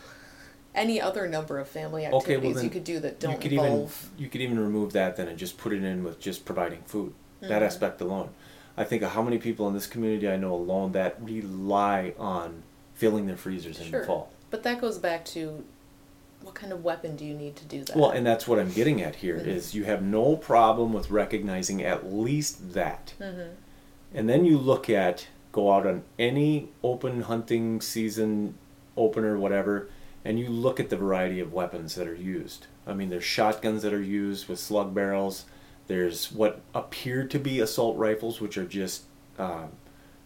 [0.74, 3.38] any other number of family Okay, well activities then you could do that don't you
[3.38, 4.08] could involve.
[4.14, 6.80] even you could even remove that then and just put it in with just providing
[6.86, 7.12] food.
[7.40, 7.66] That Mhm.
[7.66, 8.30] aspect alone.
[8.76, 12.62] I think of how many people in this community I know alone that rely on
[12.94, 14.00] filling their freezers in Sure.
[14.00, 14.30] the fall.
[14.50, 15.64] But that goes back to
[16.42, 17.96] what kind of weapon do you need to do that?
[17.96, 19.74] Well, and that's what I'm getting at here is Mhm.
[19.74, 23.12] you have no problem with recognizing at least that.
[23.18, 23.54] hmm
[24.14, 28.54] And then you look at go out on any open hunting season
[28.96, 29.88] opener whatever
[30.24, 32.66] and you look at the variety of weapons that are used.
[32.86, 35.44] I mean there's shotguns that are used with slug barrels.
[35.86, 39.02] There's what appear to be assault rifles which are just
[39.38, 39.70] um,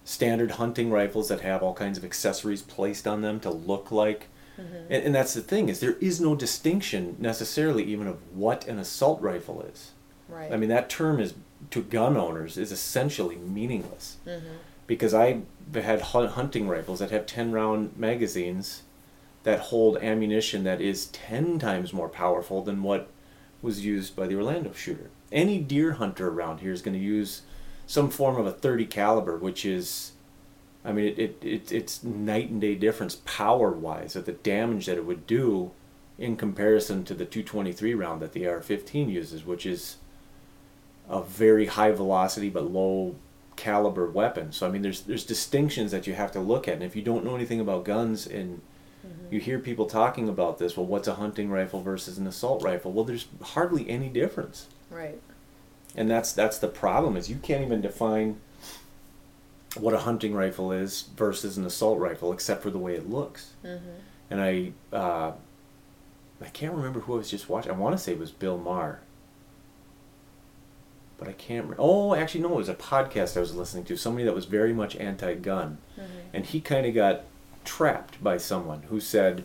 [0.04, 4.28] standard hunting rifles that have all kinds of accessories placed on them to look like
[4.56, 8.66] hmm and, and that's the thing is there is no distinction necessarily even of what
[8.68, 9.92] an assault rifle is.
[10.28, 10.52] Right.
[10.52, 11.34] I mean that term is
[11.70, 14.56] to gun owners is essentially meaningless hmm
[14.86, 15.40] because I
[15.74, 18.82] had hunting rifles that have 10 round magazines
[19.46, 23.08] that hold ammunition that is 10 times more powerful than what
[23.62, 25.08] was used by the Orlando shooter.
[25.30, 27.42] Any deer hunter around here is going to use
[27.86, 30.10] some form of a 30 caliber which is
[30.84, 34.86] I mean it, it, it it's night and day difference power wise of the damage
[34.86, 35.70] that it would do
[36.18, 39.98] in comparison to the 223 round that the AR-15 uses, which is
[41.08, 43.14] a very high velocity but low
[43.54, 44.50] caliber weapon.
[44.50, 47.02] So I mean, there's there's distinctions that you have to look at, and if you
[47.02, 48.60] don't know anything about guns and
[49.30, 52.92] you hear people talking about this, well, what's a hunting rifle versus an assault rifle?
[52.92, 55.20] Well, there's hardly any difference, Right.
[55.96, 58.38] and that's that's the problem is you can't even define
[59.78, 63.52] what a hunting rifle is versus an assault rifle, except for the way it looks.
[63.64, 63.88] Mm-hmm.
[64.30, 65.32] And I uh,
[66.40, 67.72] I can't remember who I was just watching.
[67.72, 69.00] I want to say it was Bill Maher.
[71.18, 71.66] But I can't.
[71.68, 72.52] Re- oh, actually, no.
[72.52, 73.96] It was a podcast I was listening to.
[73.96, 76.04] Somebody that was very much anti-gun, Mm-hmm.
[76.34, 77.22] and he kind of got
[77.66, 79.44] trapped by someone who said,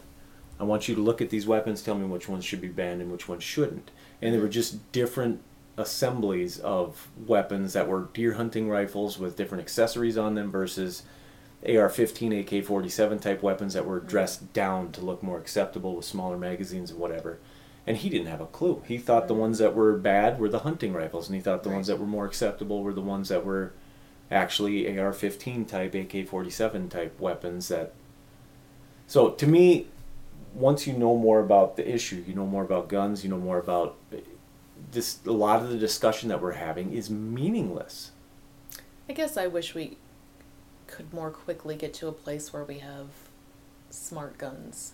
[0.59, 1.81] "I want you to look at these weapons.
[1.81, 4.91] Tell me which ones should be banned and which ones shouldn't." And there were just
[4.91, 5.41] different
[5.77, 11.03] assemblies of weapons that were deer hunting rifles with different accessories on them versus
[11.63, 16.91] AR-15, AK-47 type weapons that were dressed down to look more acceptable with smaller magazines
[16.91, 17.39] and whatever.
[17.87, 18.83] And he didn't have a clue.
[18.85, 21.69] He thought the ones that were bad were the hunting rifles, and he thought the
[21.69, 23.73] ones that were more acceptable were the ones that were
[24.29, 27.69] actually AR-15 type, AK-47 type weapons.
[27.69, 27.93] That
[29.11, 29.87] so to me,
[30.55, 33.57] once you know more about the issue, you know more about guns, you know more
[33.57, 33.97] about
[34.93, 35.19] this.
[35.25, 38.11] A lot of the discussion that we're having is meaningless.
[39.09, 39.97] I guess I wish we
[40.87, 43.07] could more quickly get to a place where we have
[43.89, 44.93] smart guns,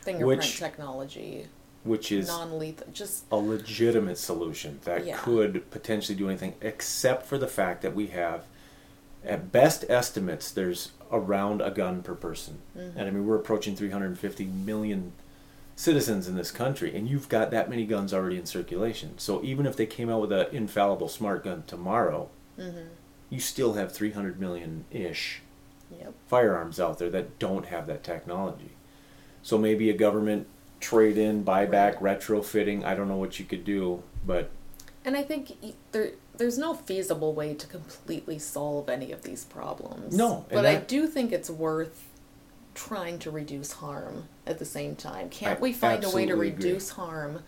[0.00, 1.48] fingerprint Which- technology,
[1.84, 2.86] which is non-lethal.
[2.94, 5.18] Just a legitimate solution that Yeah.
[5.18, 8.44] could potentially do anything, except for the fact that we have,
[9.24, 12.58] at best estimates, there's around a gun per person.
[12.76, 12.98] Mm-hmm.
[12.98, 15.12] And I mean, we're approaching 350 million
[15.76, 19.16] citizens in this country, and you've got that many guns already in circulation.
[19.18, 22.28] So even if they came out with an infallible smart gun tomorrow,
[22.58, 22.88] mm-hmm.
[23.30, 25.42] you still have 300 million ish
[25.96, 26.14] yep.
[26.26, 28.70] firearms out there that don't have that technology.
[29.42, 30.46] So maybe a government
[30.80, 32.84] trade in, buyback, retrofitting.
[32.84, 34.50] I don't know what you could do, but
[35.04, 35.52] And I think
[35.92, 40.16] there there's no feasible way to completely solve any of these problems.
[40.16, 42.04] No, but I do think it's worth
[42.74, 45.28] trying to reduce harm at the same time.
[45.28, 46.64] Can't I we find a way to absolutely agree.
[46.66, 47.42] reduce harm,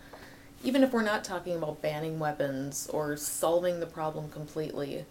[0.63, 5.05] even if we're not talking about banning weapons or solving the problem completely?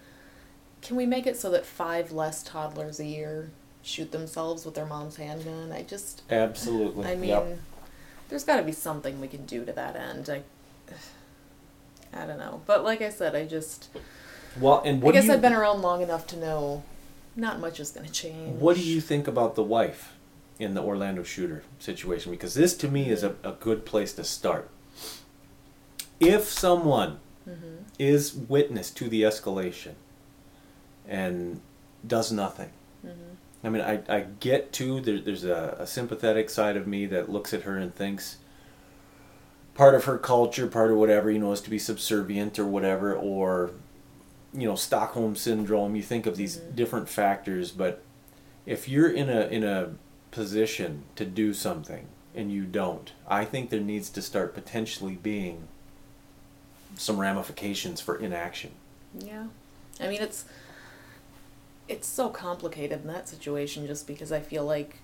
[0.83, 3.51] Can we make it so that five less toddlers a year
[3.83, 5.73] shoot themselves with their mom's handgun?
[5.73, 7.07] I just absolutely.
[7.07, 7.59] I mean, Yep.
[8.29, 10.29] there's got to be something we can do to that end.
[10.29, 10.43] I,
[12.13, 13.89] I don't know, but like I said, I just
[14.61, 16.83] well, and I guess you, I've been around long enough to know
[17.37, 18.59] not much is going to change.
[18.61, 20.15] What do you think about the wife
[20.59, 22.33] in the Orlando shooter situation?
[22.33, 24.69] Because this to me is a, a good place to start.
[26.19, 27.19] If someone
[27.49, 27.85] Mhm.
[27.99, 29.95] is witness to the escalation
[31.09, 31.61] and
[32.07, 32.71] does nothing,
[33.07, 33.37] Mhm.
[33.65, 37.31] I mean, I, I get to there, there's a, a sympathetic side of me that
[37.31, 38.37] looks at her and thinks
[39.75, 43.15] part of her culture, part of whatever, you know, is to be subservient or whatever,
[43.15, 43.71] or
[44.53, 45.95] you know, Stockholm syndrome.
[45.95, 46.75] You think of these Mhm.
[46.75, 48.03] different factors, but
[48.67, 49.91] if you're in a in a
[50.33, 55.69] position to do something and you don't, I think there needs to start potentially being
[56.97, 58.73] some ramifications for inaction.
[59.19, 59.47] Yeah,
[60.01, 60.45] I mean it's
[61.89, 64.99] it's so complicated in that situation just because I feel like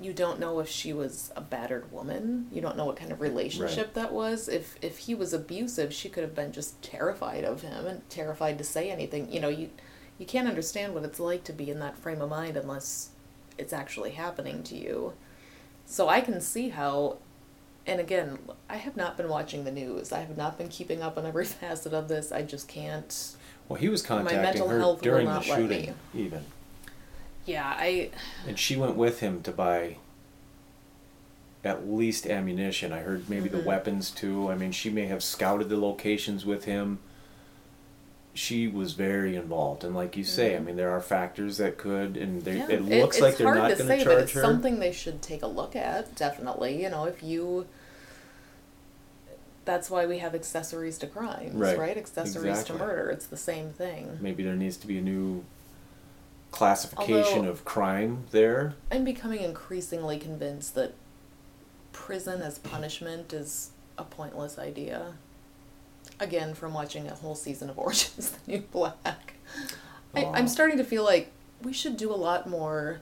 [0.00, 2.48] you don't know if she was a battered woman.
[2.52, 4.48] You don't know what kind of relationship that was.
[4.48, 8.58] If if he was abusive, she could have been just terrified of him and terrified
[8.58, 9.32] to say anything.
[9.32, 9.70] You know, you
[10.18, 13.10] you can't understand what it's like to be in that frame of mind unless
[13.58, 15.14] it's actually happening to you.
[15.86, 17.18] So I can see how
[17.86, 20.10] and again, I have not been watching the news.
[20.12, 22.32] I have not been keeping up on every facet of this.
[22.32, 23.36] I just can't
[23.68, 26.22] Well, he was My contacting mental her health will during the shooting, me.
[26.22, 26.44] even.
[27.46, 28.10] Yeah, I
[28.46, 29.96] And she went with him to buy
[31.64, 32.92] at least ammunition.
[32.92, 33.64] I heard maybe the Mhm.
[33.64, 34.50] weapons too.
[34.50, 36.98] I mean, she may have scouted the locations with him.
[38.34, 40.64] She was very involved, and like you say, I Mhm.
[40.66, 42.68] mean, there are factors that could, and they, yeah.
[42.68, 44.42] it looks it's like they're not to going say, to but charge it's her.
[44.42, 46.14] something they should take a look at.
[46.14, 47.66] Definitely, you know, if you.
[49.64, 51.76] That's why we have accessories to crimes, Right.
[51.78, 51.96] right?
[51.96, 52.78] Accessories Exactly.
[52.78, 53.10] to murder.
[53.10, 54.18] It's the same thing.
[54.20, 55.42] Maybe there needs to be a new
[56.50, 58.74] classification Although- of crime there.
[58.90, 60.94] I'm becoming increasingly convinced that
[61.92, 65.14] prison as punishment is a pointless idea.
[66.20, 69.34] Again, from watching a whole season of Orange is the New Black.
[70.14, 70.24] I.
[70.24, 71.30] I'm starting to feel like
[71.62, 73.00] we should do a lot more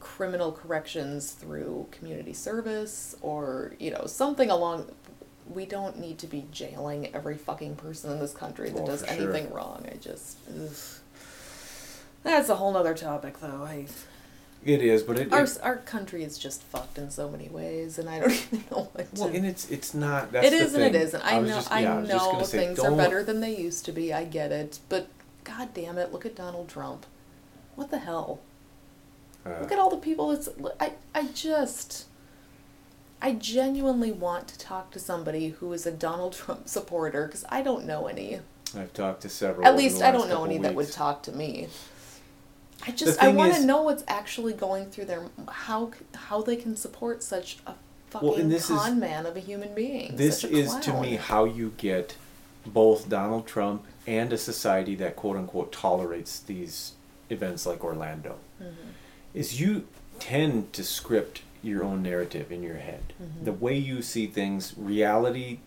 [0.00, 4.90] criminal corrections through community service or, you know, something along.
[5.48, 9.00] We don't need to be jailing every fucking person in this country that Oh, does
[9.04, 9.34] for sure.
[9.34, 9.86] anything wrong.
[9.90, 10.38] I just.
[10.48, 10.70] Ugh.
[12.24, 13.62] That's a whole nother topic, though.
[13.64, 13.86] I.
[14.64, 17.98] It is, but it, Our it our country is just fucked in so many ways,
[17.98, 19.20] and I don't even know what to.
[19.20, 20.32] well, and it's it's not.
[20.32, 21.02] That's it the is and it thing.
[21.02, 21.22] isn't.
[21.22, 21.56] I, was know.
[21.56, 23.92] just- I yeah, was just know gonna say, things are better than they used to
[23.92, 24.12] be.
[24.14, 25.08] I get it, but
[25.44, 27.04] god damn it, look at Donald Trump.
[27.74, 28.40] What the hell?
[29.44, 30.48] uh, Look at all the people that's.
[30.80, 32.06] I I just.
[33.20, 37.60] I genuinely want to talk to somebody who is a Donald Trump supporter because I
[37.60, 38.40] don't know any.
[38.74, 39.66] I've talked to several.
[39.66, 41.68] At least I don't know couple any that would talk to me.
[42.86, 46.76] I just I want to know what's actually going through their how how they can
[46.76, 47.74] support such a
[48.10, 50.16] fucking Well, and this is- con man of a human being.
[50.16, 52.16] This is to me how you get
[52.66, 56.92] both Donald Trump and a society that quote unquote tolerates these
[57.30, 58.36] events like Orlando.
[58.62, 58.90] Mm-hmm.
[59.34, 59.86] Is you
[60.18, 63.12] tend to script your own narrative in your head.
[63.20, 63.44] Mm-hmm.
[63.44, 65.60] The way you see things, reality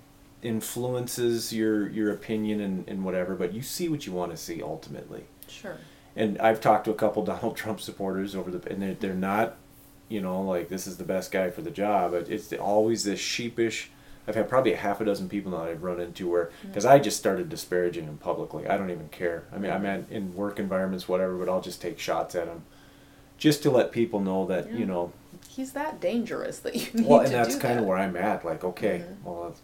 [0.44, 4.62] influences your your opinion and, and whatever, but you see what you want to see
[4.62, 5.24] ultimately.
[5.48, 5.78] Sure.
[6.18, 9.56] And I've talked to a couple Donald Trump supporters over the, and they're, they're not,
[10.10, 12.14] you know, like this is the best guy for the job.
[12.14, 13.92] It's always this sheepish.
[14.28, 16.84] I've had probably a half a dozen people now that I've run into where, because
[16.86, 18.68] I just started disparaging him publicly.
[18.68, 19.46] I don't even care.
[19.54, 22.64] I mean, I'm at, in work environments, whatever, but I'll just take shots at him,
[23.38, 24.80] just to let people know that Yeah.
[24.80, 25.14] you know.
[25.48, 28.44] He's that dangerous that you need Well, and that's kind of where I'm at.
[28.44, 29.24] Like, okay, Mhm.
[29.24, 29.56] well,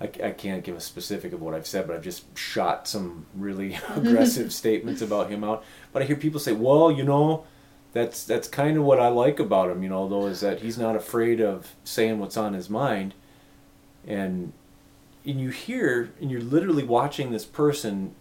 [0.00, 3.26] I, I can't give a specific of what I've said, but I've just shot some
[3.34, 5.64] really aggressive statements about him out.
[5.92, 7.44] But I hear people say, well, you know,
[7.92, 10.76] that's that's kind of what I like about him, you know, though, is that he's
[10.76, 13.14] not afraid of saying what's on his mind.
[14.06, 14.52] And
[15.24, 18.14] and you hear and you're literally watching this person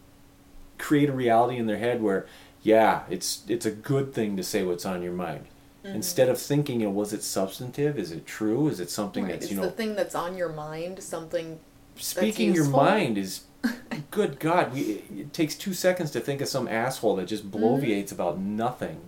[0.77, 2.25] create a reality in their head where,
[2.61, 5.45] yeah, it's it's a good thing to say what's on your mind.
[5.85, 5.95] Mhm.
[5.95, 7.97] Instead of thinking, you know, was it substantive?
[7.99, 8.67] Is it true?
[8.67, 9.33] Is it something Right.
[9.33, 11.59] that's you the know the thing that's on your mind something?
[11.97, 13.43] speaking your mind is
[14.11, 17.63] good god we, it takes two seconds to think of some asshole that just Mm-hmm.
[17.63, 18.99] bloviates about nothing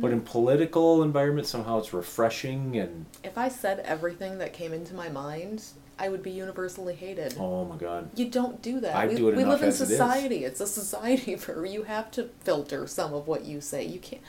[0.00, 4.94] but in political environments somehow it's refreshing and If I said everything that came into
[4.94, 5.62] my mind,
[5.96, 7.36] I would be universally hated.
[7.38, 8.96] oh my god You don't do that.
[8.96, 9.90] I we, do it we live in as it is.
[9.90, 10.44] society.
[10.44, 13.84] It's a society where you have to filter some of what you say.
[13.84, 14.22] You can't.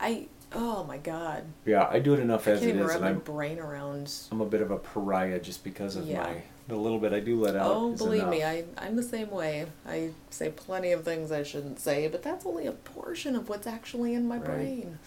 [0.00, 0.28] I.
[0.52, 1.44] Oh my god.
[1.64, 4.12] yeah i do it enough I as it is and my i'm brain around.
[4.30, 6.22] i'm a bit of a pariah just because of Yeah.
[6.22, 8.42] my the little bit i do let out Oh, believe me.
[8.44, 9.66] I I'm the same way.
[9.86, 13.66] I say plenty of things I shouldn't say, but that's only a portion of what's
[13.66, 14.44] actually in my Right.
[14.44, 14.98] brain.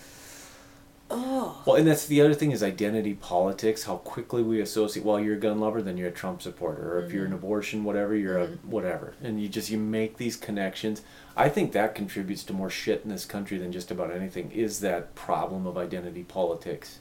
[1.11, 1.61] Oh.
[1.65, 3.83] Well, and that's the other thing is identity politics.
[3.83, 5.03] How quickly we associate.
[5.03, 7.39] Well, you're a gun lover, then you're a Trump supporter, or if you're an Mm-hmm.
[7.39, 11.01] abortion, whatever, you're a whatever, and you just you make these connections.
[11.35, 14.51] I think that contributes to more shit in this country than just about anything.
[14.51, 16.99] Is that problem of identity politics,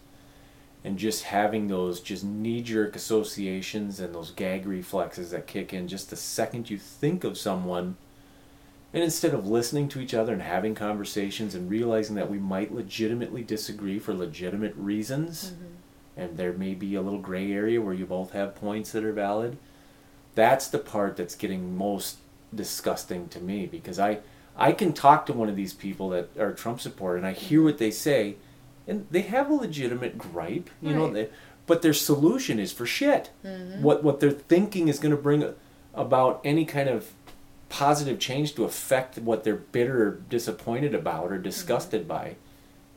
[0.83, 5.87] and just having those just knee jerk associations and those gag reflexes that kick in
[5.87, 7.97] just the second you think of someone.
[8.95, 12.75] And instead of listening to each other and having conversations and realizing that we might
[12.75, 15.53] legitimately disagree for legitimate reasons,
[16.17, 19.13] and there may be a little gray area where you both have points that are
[19.13, 19.59] valid,
[20.35, 22.19] that's the part that's getting most
[22.55, 24.19] disgusting to me because I
[24.57, 27.63] I can talk to one of these people that are Trump supporter and I hear
[27.63, 28.37] what they say,
[28.89, 31.29] and they have a legitimate gripe, you know, they,
[31.67, 33.31] but their solution is for shit.
[33.45, 33.83] Mhm.
[33.83, 35.45] What what they're thinking is going to bring
[35.95, 37.13] about any kind of
[37.69, 42.09] positive change to affect what they're bitter or disappointed about or disgusted mm-hmm.
[42.09, 42.37] by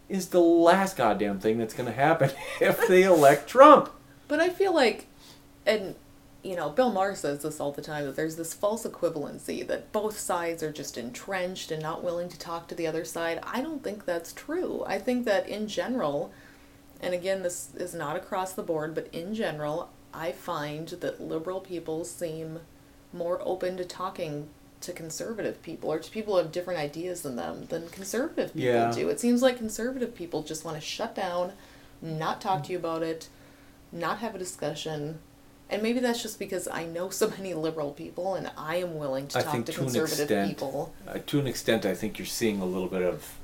[0.09, 3.89] is the last goddamn thing that's going to happen if they elect Trump.
[4.27, 5.07] But I feel like,
[5.65, 5.95] and
[6.43, 9.91] you know, Bill Maher says this all the time that there's this false equivalency that
[9.91, 13.39] both sides are just entrenched and not willing to talk to the other side.
[13.43, 14.83] I don't think that's true.
[14.87, 16.31] I think that in general,
[16.99, 21.61] and again, this is not across the board, but in general, I find that liberal
[21.61, 22.59] people seem
[23.13, 24.49] more open to talking
[24.81, 28.61] to conservative people or to people who have different ideas than them than conservative people
[28.69, 28.91] Yeah.
[28.91, 29.09] do.
[29.09, 31.53] It seems like conservative people just want to shut down,
[32.01, 33.29] not talk to you about it,
[33.91, 35.19] not have a discussion.
[35.69, 39.27] And maybe that's just because I know so many liberal people and I am willing
[39.29, 40.93] to I talk to to conservative extent, people.
[41.07, 43.37] uh, to an extent, I think you're seeing a little bit of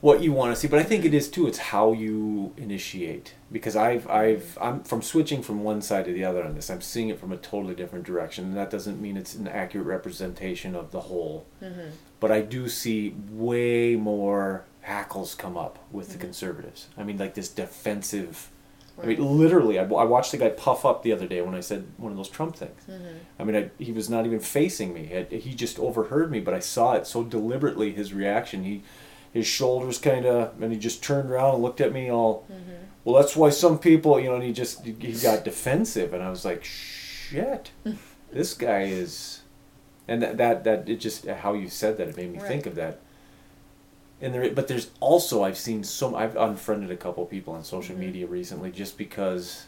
[0.00, 1.46] what you want to see, but I think it is too.
[1.46, 6.24] It's how you initiate because I've I've I'm from switching from one side to the
[6.24, 6.70] other on this.
[6.70, 9.86] I'm seeing it from a totally different direction, and that doesn't mean it's an accurate
[9.86, 11.46] representation of the whole.
[11.62, 11.90] Mm-hmm.
[12.20, 16.88] But I do see way more hackles come up with the conservatives.
[16.96, 18.50] I mean, like this defensive.
[19.02, 21.60] I mean, literally, I, I watched the guy puff up the other day when I
[21.60, 22.80] said one of those Trump things.
[22.90, 23.16] Mm-hmm.
[23.38, 25.26] I mean, I, he was not even facing me.
[25.28, 27.92] He, he just overheard me, but I saw it so deliberately.
[27.92, 28.82] His reaction, he,
[29.32, 32.46] his shoulders kind of, and he just turned around and looked at me all.
[33.04, 36.30] Well, that's why some people, you know, and he just he got defensive, and I
[36.30, 37.70] was like, shit,
[38.32, 39.42] this guy is,
[40.08, 42.74] and that that that it just how you said that it made me think of
[42.76, 42.98] that.
[44.20, 47.94] and there but there's also I've seen some I've unfriended a couple people on social
[47.94, 47.98] Mhm.
[48.00, 49.66] media recently just because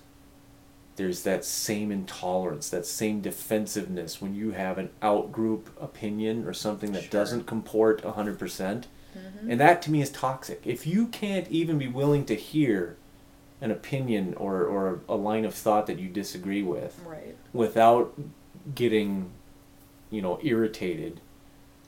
[0.97, 6.53] there's that same intolerance, that same defensiveness when you have an out group opinion or
[6.55, 7.11] something that Sure.
[7.11, 8.87] doesn't comport 100%.
[9.19, 9.51] Mhm.
[9.53, 10.63] And that to me is toxic.
[10.65, 12.97] If you can't even be willing to hear
[13.61, 17.37] an opinion or, or a line of thought that you disagree with Right.
[17.53, 18.15] without
[18.75, 19.31] getting,
[20.11, 21.21] you know, irritated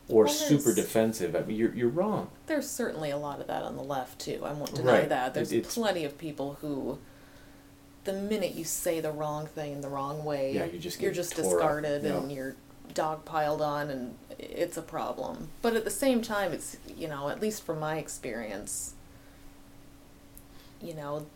[0.09, 2.31] or Well, super defensive, I mean, you're, you're wrong.
[2.47, 4.41] There's certainly a lot of that on the left too.
[4.45, 5.09] I won't deny Right.
[5.09, 5.35] that.
[5.35, 6.99] There's It- plenty of people who,
[8.05, 11.13] the minute you say the wrong thing in the wrong way, Yeah, you just you're
[11.13, 11.45] just up.
[11.45, 12.17] discarded Yeah.
[12.17, 12.33] and
[12.97, 15.49] you're dogpiled on, and it's a problem.
[15.63, 18.95] But at the same time, it's you know, at least from my experience,
[20.81, 21.27] you know,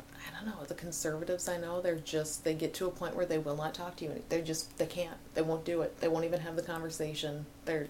[0.00, 0.64] I don't know.
[0.64, 3.74] The conservatives I know, they're just they get to a point where they will not
[3.74, 4.22] talk to you.
[4.28, 5.16] They just they can't.
[5.34, 6.00] They won't do it.
[6.00, 7.46] They won't even have the conversation.
[7.64, 7.88] They're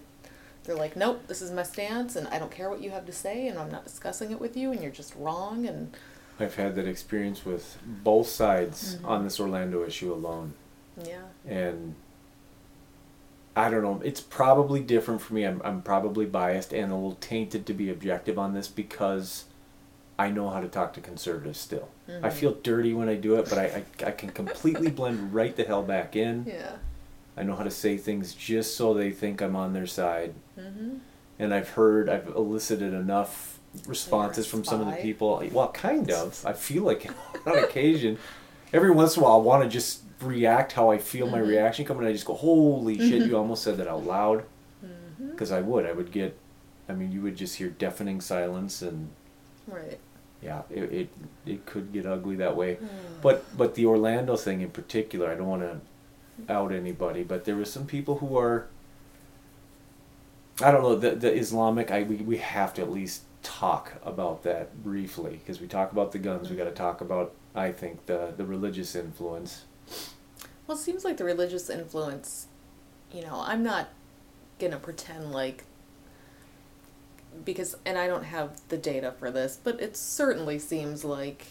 [0.63, 3.11] they're like, nope, this is my stance, and I don't care what you have to
[3.11, 5.93] say, and I'm not discussing it with you, and you're just wrong, and
[6.39, 9.05] I've had that experience with both sides Mhm.
[9.05, 10.53] on this Orlando issue alone.
[11.05, 11.95] yeah, And
[13.55, 15.43] I don't know, it's probably different for me.
[15.45, 19.45] I'm, I'm probably biased and a little tainted to be objective on this because
[20.17, 21.89] I know how to talk to conservatives still.
[22.07, 22.33] I Mhm.
[22.33, 25.63] feel dirty when I do it, but I, I, I can completely blend right the
[25.63, 26.45] hell back in.
[26.47, 26.73] yeah,
[27.37, 30.33] I know how to say things just so they think I'm on their side.
[30.59, 30.97] mm-hmm.
[31.39, 35.43] And I've heard, I've elicited enough responses from some of the people.
[35.51, 36.43] Well, kind of.
[36.45, 37.09] I feel like
[37.47, 38.19] on occasion,
[38.73, 41.47] every once in a while, I want to just react how I feel my Mhm.
[41.47, 42.03] reaction coming.
[42.03, 44.43] And I just go, "Holy shit!" You almost said that out loud
[44.83, 45.31] Mm-hmm.
[45.31, 45.85] because I would.
[45.85, 46.37] I would get.
[46.89, 49.09] I mean, you would just hear deafening silence, and
[49.67, 49.97] right.
[50.41, 51.09] yeah, it it,
[51.45, 52.77] it could get ugly that way.
[53.21, 55.79] But but the Orlando thing in particular, I don't want to
[56.49, 58.65] out anybody, but there was some people who are.
[60.61, 61.91] I don't know the the Islamic.
[61.91, 66.11] I we, we have to at least talk about that briefly because we talk about
[66.11, 66.49] the guns.
[66.49, 69.65] We got to talk about I think the the religious influence.
[70.65, 72.47] Well, it seems like the religious influence,
[73.11, 73.89] you know, I'm not
[74.59, 75.65] gonna pretend like
[77.43, 81.47] because and I don't have the data for this, but it certainly seems like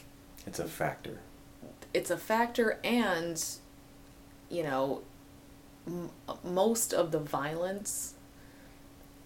[0.46, 1.18] It's a factor.
[1.92, 3.42] it's a factor and
[4.48, 5.02] you know
[5.86, 6.10] m-
[6.44, 8.14] most of the violence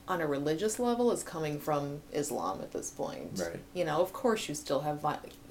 [0.08, 3.38] on a religious level is coming from Islam at this point.
[3.40, 3.60] Right.
[3.74, 5.04] You know, of course you still have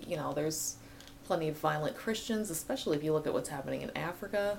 [0.08, 0.78] you know, there's
[1.26, 4.58] plenty of violent Christians, especially if you look at what's happening in Africa.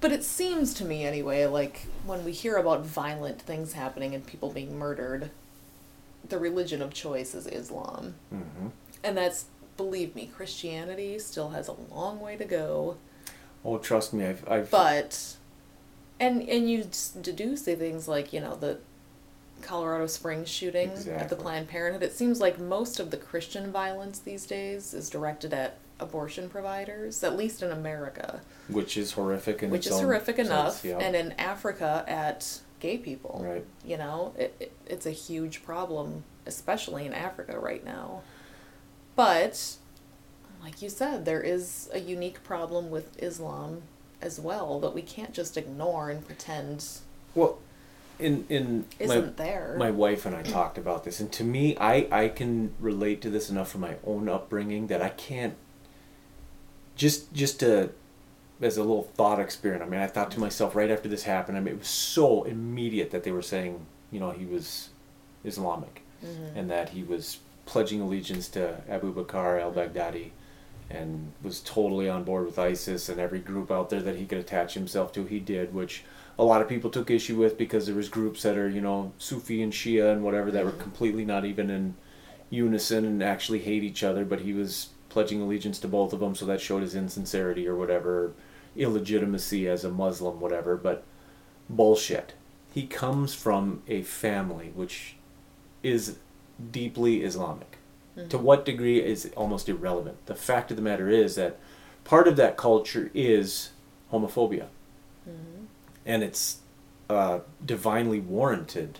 [0.00, 4.26] But it seems to me anyway like when we hear about violent things happening and
[4.26, 5.30] people being murdered,
[6.28, 8.14] the religion of choice is Islam.
[8.30, 8.68] hmm
[9.04, 12.96] And that's, believe me, Christianity still has a long way to go.
[13.64, 15.36] Oh, trust me, I've I've But,
[16.18, 16.84] and and you
[17.22, 18.78] do say things like you know the
[19.62, 22.02] Colorado Springs shooting at the Planned Parenthood.
[22.02, 27.22] It seems like most of the Christian violence these days is directed at abortion providers,
[27.22, 30.98] at least in America, which is horrific in which is horrific sense, enough, yeah.
[30.98, 33.40] and in Africa at gay people.
[33.44, 33.64] Right.
[33.84, 38.22] You know, it, it it's a huge problem, especially in Africa right now.
[39.14, 39.76] But,
[40.62, 43.82] like you said, there is a unique problem with Islam
[44.22, 46.84] as well that we can't just ignore and pretend
[47.34, 47.58] Well,
[48.18, 49.74] in in my isn't there.
[49.78, 53.30] my wife and I talked about this, and to me, I I can relate to
[53.30, 55.54] this enough from my own upbringing that I can't
[56.96, 57.90] just just to
[58.60, 59.82] as a little thought experiment.
[59.82, 61.56] I mean, I thought to myself right after this happened.
[61.58, 64.90] I mean, it was so immediate that they were saying, you know, he was
[65.44, 66.56] Islamic, Mhm.
[66.56, 70.30] and that he was pledging allegiance to Abu Bakr al-Baghdadi,
[70.88, 74.38] and was totally on board with ISIS and every group out there that he could
[74.38, 75.24] attach himself to.
[75.24, 76.04] He did, which
[76.38, 79.12] a lot of people took issue with because there was groups that are you know
[79.18, 80.80] Sufi and Shia and whatever that were Mhm.
[80.80, 81.94] completely not even in
[82.50, 84.24] unison and actually hate each other.
[84.24, 87.76] But he was pledging allegiance to both of them, so that showed his insincerity or
[87.76, 88.32] whatever,
[88.76, 90.76] illegitimacy as a Muslim, whatever.
[90.76, 91.04] But
[91.68, 92.34] bullshit.
[92.72, 95.16] He comes from a family which
[95.82, 96.16] is
[96.70, 97.76] deeply Islamic.
[98.28, 98.42] To Mhm.
[98.42, 100.24] what degree is almost irrelevant.
[100.26, 101.58] The fact of the matter is that
[102.04, 103.70] part of that culture is
[104.10, 104.66] homophobia,
[105.28, 105.61] Mhm.
[106.06, 106.58] And it's
[107.10, 108.98] uh, divinely warranted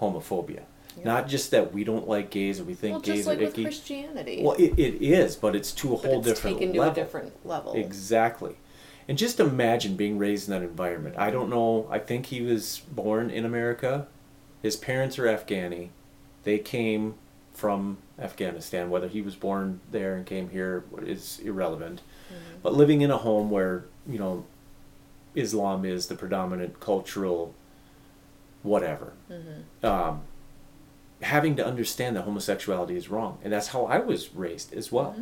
[0.00, 0.62] homophobia.
[0.96, 1.04] Yeah.
[1.04, 3.44] Not just that we don't like gays or we think well, gays just like are
[3.44, 3.62] with icky.
[3.64, 4.42] Christianity.
[4.42, 6.92] Well, it, it is, but it's to a but whole it's different taken to level.
[6.92, 7.74] a different level.
[7.74, 8.56] Exactly.
[9.08, 11.16] And just imagine being raised in that environment.
[11.18, 11.86] I don't know.
[11.90, 14.06] I think he was born in America.
[14.62, 15.88] His parents are Afghani.
[16.44, 17.14] They came
[17.52, 18.88] from Afghanistan.
[18.88, 22.00] Whether he was born there and came here is irrelevant.
[22.30, 22.62] Mhm.
[22.62, 24.44] But living in a home where, you know,
[25.34, 27.54] Islam is the predominant cultural
[28.62, 29.12] whatever.
[29.30, 29.84] Mhm.
[29.84, 30.22] Um,
[31.20, 33.38] having to understand that homosexuality is wrong.
[33.44, 35.16] And that's how I was raised as well.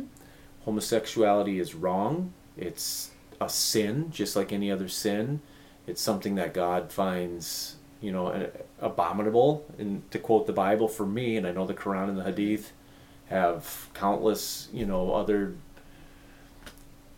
[0.65, 2.33] Homosexuality is wrong.
[2.57, 5.41] It's a sin, just like any other sin.
[5.87, 8.49] It's something that God finds, you know,
[8.79, 9.65] abominable.
[9.77, 12.71] And to quote the Bible for me, and I know the Quran and the Hadith
[13.27, 15.55] have countless, you know, other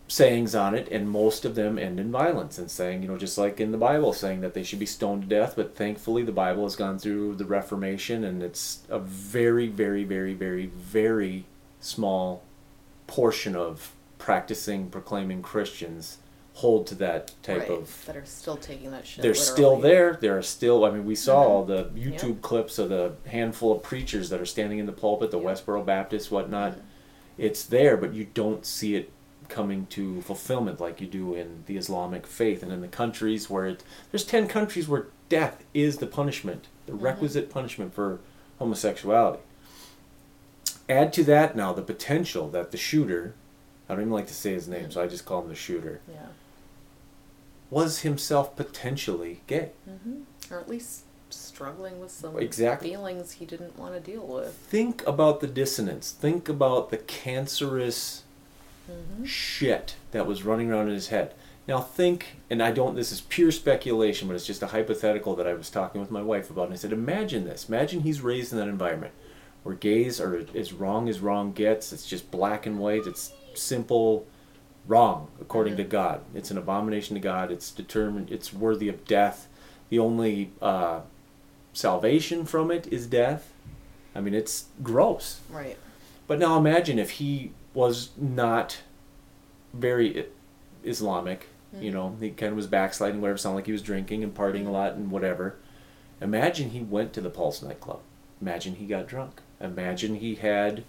[0.08, 3.38] sayings on it, and most of them end in violence and saying, you know, just
[3.38, 5.56] like in the Bible, saying that they should be stoned to death.
[5.56, 10.34] But thankfully, the Bible has gone through the Reformation, and it's a very, very, very,
[10.34, 11.46] very, very
[11.80, 12.44] small
[13.08, 16.18] portion of practicing, proclaiming Christians
[16.56, 19.22] hold to that type right, of that are still taking that shit.
[19.22, 20.18] they're still there.
[20.22, 20.86] There are still.
[20.86, 21.50] I mean, we saw Mhm.
[21.50, 25.32] all the YouTube clips of the handful of preachers that are standing in the pulpit,
[25.32, 25.40] the.
[25.40, 26.74] Westboro Baptists, whatnot.
[26.74, 26.82] Mhm.
[27.38, 29.10] It's there, but you don't see it
[29.50, 33.66] coming to fulfillment like you do in the Islamic faith and in the countries where
[33.68, 33.84] it.
[34.12, 37.02] There's ten countries where death is the punishment, the Mhm.
[37.02, 38.20] requisite punishment for
[38.60, 39.40] homosexuality.
[40.88, 43.34] Add to that now the potential that the shooter.
[43.90, 46.02] I don't even like to say his name, so I just call him the shooter.
[46.08, 46.28] Yeah.
[47.70, 49.72] Was himself potentially gay.
[49.86, 50.22] hmm
[50.52, 52.90] Or at least struggling with some Exactly.
[52.92, 54.54] feelings he didn't want to deal with.
[54.70, 56.12] think about the dissonance.
[56.12, 58.24] Think about the cancerous
[58.88, 61.34] hmm shit that was running around in his head.
[61.68, 62.96] Now think, and I don't.
[62.96, 66.22] This is pure speculation, but it's just a hypothetical that I was talking with my
[66.22, 66.66] wife about.
[66.66, 67.68] And I said, imagine this.
[67.68, 69.14] Imagine he's raised in that environment
[69.64, 71.92] where gays are as wrong as wrong gets.
[71.92, 73.08] It's just black and white.
[73.08, 74.28] It's simple
[74.88, 75.90] wrong according to Mhm.
[75.90, 76.22] God.
[76.36, 77.52] It's an abomination to God.
[77.52, 78.32] It's determined.
[78.32, 79.48] It's worthy of death.
[79.90, 81.00] The only uh,
[81.74, 83.52] salvation from it is death.
[84.14, 85.40] I mean, it's gross.
[85.50, 85.78] Right.
[86.28, 88.80] But now imagine if he was not
[89.74, 90.26] very
[90.84, 91.48] Islamic,
[91.80, 91.94] you Mhm.
[91.94, 94.72] know, he kind of was backsliding, whatever, sounded like he was drinking and partying a
[94.72, 95.56] lot and whatever.
[96.22, 98.00] Imagine he went to the Pulse nightclub.
[98.42, 99.42] Imagine he got drunk.
[99.60, 100.84] Imagine he had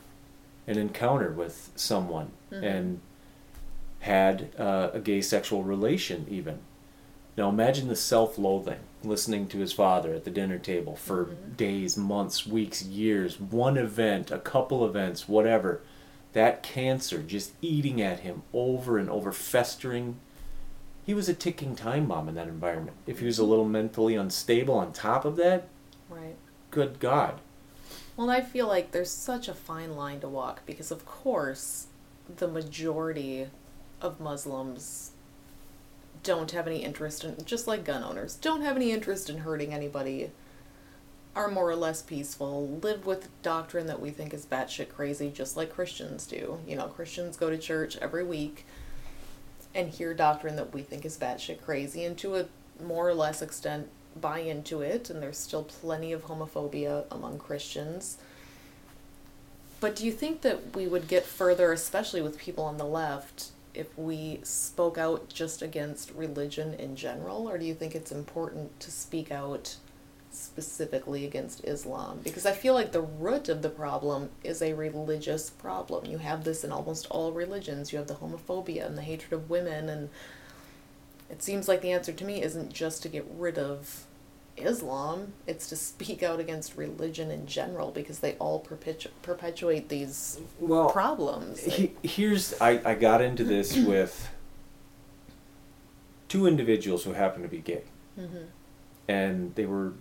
[0.69, 2.63] an encounter with someone Mhm.
[2.63, 3.01] and
[4.01, 6.59] had uh, a gay sexual relation, even.
[7.37, 11.57] Now imagine the self loathing, listening to his father at the dinner table for Mhm.
[11.57, 15.81] days, months, weeks, years, one event, a couple events, whatever.
[16.37, 20.19] That cancer just eating at him over and over, festering.
[21.07, 22.99] He was a ticking time bomb in that environment.
[23.07, 25.67] If he was a little mentally unstable on top of that,
[26.11, 26.37] Right.
[26.71, 27.41] good God.
[28.19, 31.87] Well, I feel like there's such a fine line to walk because, of course,
[32.37, 33.49] the majority
[34.03, 35.13] of Muslims
[36.23, 39.73] don't have any interest in, just like gun owners, don't have any interest in hurting
[39.73, 40.31] anybody,
[41.37, 45.57] are more or less peaceful, live with doctrine that we think is batshit crazy, just
[45.57, 46.59] like Christians do.
[46.67, 48.65] You know, Christians go to church every week
[49.75, 52.47] and hear doctrine that we think is batshit crazy, and to a
[52.83, 58.17] more or less extent buy into it, and there's still plenty of homophobia among Christians.
[59.79, 63.51] But do you think that we would get further, especially with people on the left,
[63.75, 67.47] if we spoke out just against religion in general?
[67.47, 69.77] Or do you think it's important to speak out
[70.37, 72.21] specifically against Islam?
[72.23, 76.07] Because I feel like the root of the problem is a religious problem.
[76.07, 77.93] You have this in almost all religions.
[77.93, 80.11] You have the homophobia and the hatred of women, and
[81.31, 84.07] it seems like the answer to me isn't just to get rid of
[84.57, 90.41] Islam, it's to speak out against religion in general because they all perpetu- perpetuate these
[90.59, 91.63] Well, problems.
[91.63, 94.31] he, here's I, I got into this with
[96.29, 97.85] two individuals who happen to be gay
[98.19, 98.45] mm-hmm.
[99.09, 99.93] and they were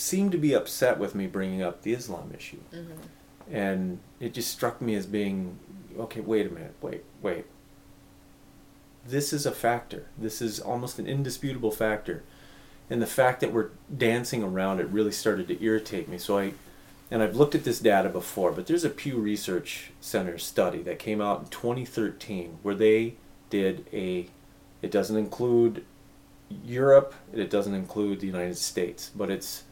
[0.00, 2.60] seemed to be upset with me bringing up the islam issue.
[2.72, 3.54] Mm-hmm.
[3.54, 5.58] and it just struck me as being
[5.98, 7.46] okay wait a minute wait wait.
[9.06, 10.06] This is a factor.
[10.18, 12.24] This is almost an indisputable factor.
[12.90, 16.18] And the fact that we're dancing around it really started to irritate me.
[16.18, 16.52] So i
[17.10, 20.98] and i've looked at this data before but there's a pew research center study that
[20.98, 23.14] came out in 2013 where they
[23.50, 24.28] did a
[24.82, 25.84] it doesn't include
[26.64, 29.64] europe it doesn't include the united states but it's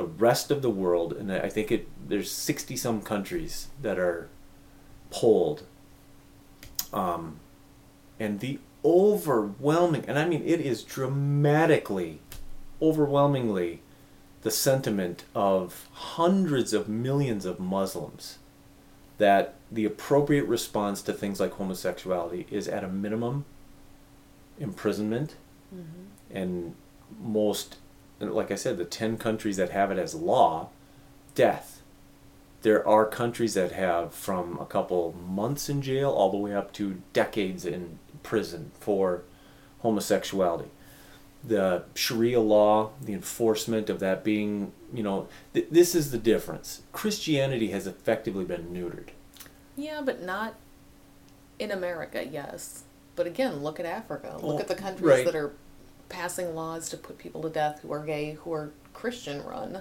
[0.00, 4.28] the rest of the world and i think it there's 60 some countries that are
[5.10, 5.64] polled
[6.92, 7.38] um,
[8.18, 12.20] and the overwhelming and i mean it is dramatically
[12.80, 13.82] overwhelmingly
[14.40, 18.38] the sentiment of hundreds of millions of muslims
[19.18, 23.44] that the appropriate response to things like homosexuality is at a minimum
[24.58, 25.34] imprisonment
[25.72, 26.36] Mm-hmm.
[26.36, 26.74] and
[27.22, 27.76] most
[28.20, 30.68] like i said the 10 countries that have it as law
[31.34, 31.82] death
[32.62, 36.72] there are countries that have from a couple months in jail all the way up
[36.72, 39.22] to decades in prison for
[39.80, 40.70] homosexuality
[41.42, 46.82] the Sharia law, the enforcement of that being, you know, th- this is the difference.
[46.92, 49.08] Christianity has effectively been neutered.
[49.76, 50.56] Yeah, but not
[51.58, 52.84] in America, yes.
[53.16, 54.32] But again, look at Africa.
[54.34, 55.24] Look Well, at the countries right.
[55.24, 55.52] that are
[56.10, 59.80] passing laws to put people to death who are gay, who are Christian run.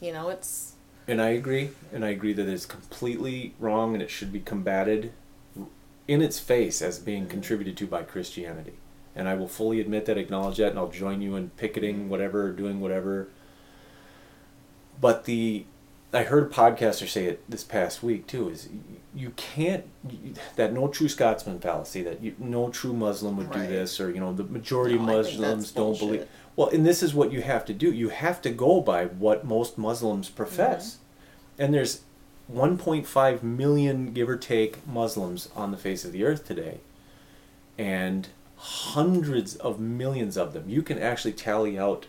[0.00, 0.74] You know, it's
[1.08, 5.12] And I agree, and I agree that it's completely wrong and it should be combated
[6.06, 8.74] in its face as being contributed to by Christianity.
[9.16, 12.52] And I will fully admit that, acknowledge that, and I'll join you in picketing whatever,
[12.52, 13.28] doing whatever.
[15.00, 15.64] But the,
[16.14, 18.48] I heard a podcaster say it this past week too.
[18.48, 18.68] Is
[19.14, 19.84] you can't
[20.56, 24.20] that no true Scotsman fallacy that you, no true Muslim would do this or you
[24.20, 26.26] know the majority No, of Muslims don't believe.
[26.56, 27.92] Well, and this is what you have to do.
[27.92, 30.98] You have to go by what most Muslims profess.
[31.58, 32.02] And there's
[32.52, 36.78] 1.5 million, give or take, Muslims on the face of the earth today.
[37.76, 40.68] And hundreds of millions of them.
[40.68, 42.06] You can actually tally out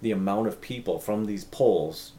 [0.00, 2.12] the amount of people from these polls.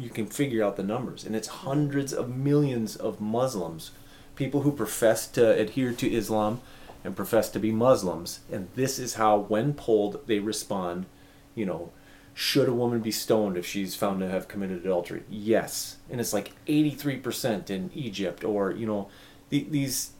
[0.00, 1.24] You can figure out the numbers.
[1.24, 3.90] And it's hundreds of millions of Muslims,
[4.36, 6.60] people who profess to adhere to Islam
[7.04, 8.40] and profess to be Muslims.
[8.50, 11.06] And this is how, when polled, they respond.
[11.54, 11.90] You know,
[12.34, 15.22] should a woman be stoned if she's found to have committed adultery?
[15.28, 15.96] Yes.
[16.10, 19.08] And it's like 83% in Egypt, or, you know,
[19.50, 20.12] the, these,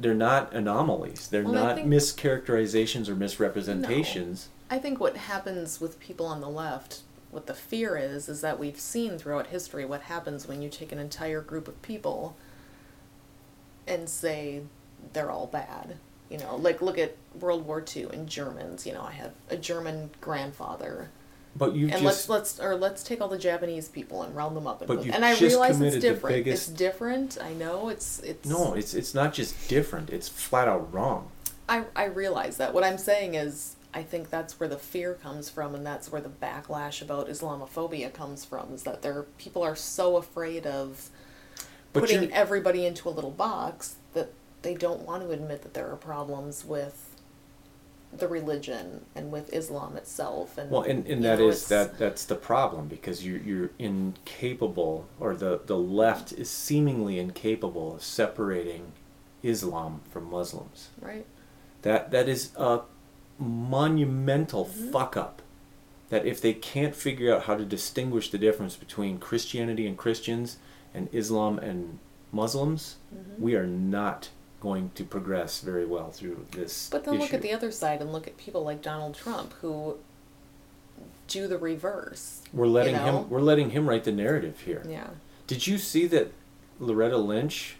[0.00, 1.28] they're not anomalies.
[1.28, 4.48] They're Well, not think- mischaracterizations or misrepresentations.
[4.70, 8.58] I think what happens with people on the left, what the fear is, is that
[8.58, 12.36] we've seen throughout history what happens when you take an entire group of people
[13.86, 14.62] and say
[15.12, 15.96] they're all bad.
[16.30, 18.86] You know, like look at World War II and Germans.
[18.86, 21.08] You know, I have a German grandfather,
[21.56, 22.04] But you and just.
[22.04, 24.82] let's let's or let's take all the Japanese people and round them up.
[24.82, 26.36] And, But you and I just realize it's different.
[26.36, 27.38] biggest- It's different.
[27.42, 28.46] I know it's it's.
[28.48, 31.30] no, it's, it's not just different, it's flat out wrong.
[31.66, 32.72] I, I realize that.
[32.74, 36.20] What I'm saying is, I think that's where the fear comes from, and that's where
[36.20, 38.72] the backlash about Islamophobia comes from.
[38.74, 41.08] Is that there people are so afraid of
[41.92, 44.32] But putting you're- everybody into a little box that
[44.62, 47.04] they don't want to admit that there are problems with
[48.12, 50.56] the religion and with Islam itself.
[50.58, 53.70] And Well, and, and you that know, is that that's the problem because you're you're
[53.78, 58.92] incapable, or the the left is seemingly incapable of separating
[59.42, 60.88] Islam from Muslims.
[61.00, 61.24] right.
[61.82, 62.80] That that is a
[63.38, 64.92] monumental Mhm.
[64.92, 65.42] fuck up.
[66.10, 70.56] That if they can't figure out how to distinguish the difference between Christianity and Christians
[70.94, 71.98] and Islam and
[72.32, 73.38] Muslims, Mhm.
[73.38, 74.30] we are not
[74.60, 76.88] going to progress very well through this.
[76.90, 79.98] But then look at the other side and look at people like Donald Trump who
[81.28, 82.40] do the reverse.
[82.52, 83.20] We're letting know?
[83.22, 83.30] him.
[83.30, 84.82] We're letting him write the narrative here.
[84.88, 85.10] Yeah.
[85.46, 86.32] Did you see that
[86.80, 87.76] Loretta Lynch,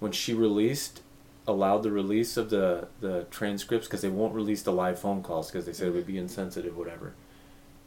[0.00, 1.00] when she released,
[1.46, 5.50] allowed the release of the the transcripts because they won't release the live phone calls
[5.50, 7.14] because they said it would be insensitive, whatever.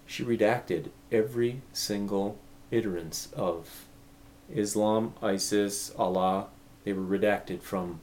[0.06, 2.38] She redacted every single
[2.72, 3.86] iterance of
[4.54, 6.48] Islam, ISIS, Allah.
[6.84, 8.00] They were redacted from.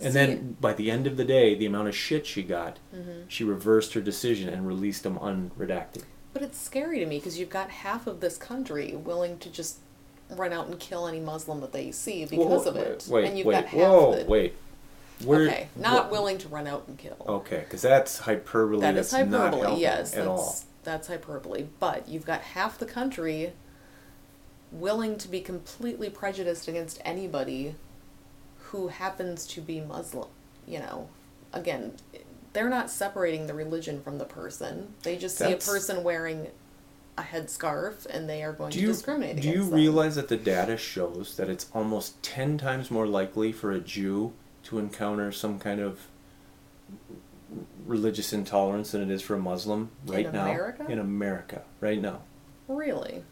[0.00, 2.78] And See- then by the end of the day, the amount of shit she got,
[2.94, 3.24] Mhm.
[3.28, 6.02] she reversed her decision and released them unredacted.
[6.32, 9.78] But it's scary to me because you've got half of this country willing to just
[10.30, 13.38] run out and kill any Muslim that they see because Whoa, of it, Wait, and
[13.38, 14.54] you've wait, got half whoa, wait.
[15.24, 17.16] We're, okay, not willing to run out and kill.
[17.26, 18.80] Okay, because that's hyperbole.
[18.80, 19.80] that is that's hyperbole.
[19.80, 20.56] Yes, at that's all.
[20.84, 21.66] that's hyperbole.
[21.80, 23.52] But you've got half the country
[24.70, 27.74] willing to be completely prejudiced against anybody
[28.58, 30.28] who happens to be Muslim.
[30.66, 31.08] You know,
[31.52, 31.94] again,
[32.52, 34.94] they're not separating the religion from the person.
[35.02, 36.48] They just see a person wearing
[37.16, 39.74] a headscarf and they are going Do to you discriminate do you them.
[39.74, 44.32] realize that the data shows that it's almost ten times more likely for a Jew
[44.68, 46.06] to encounter some kind of
[47.86, 50.86] religious intolerance than it is for a Muslim right In now America?
[50.88, 52.20] in America right now.
[52.68, 53.24] Really?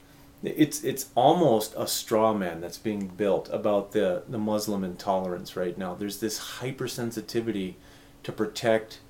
[0.42, 5.76] It's it's almost a straw man that's being built about the, the Muslim intolerance right
[5.76, 5.94] now.
[5.94, 7.74] There's this hypersensitivity
[8.22, 9.00] to protect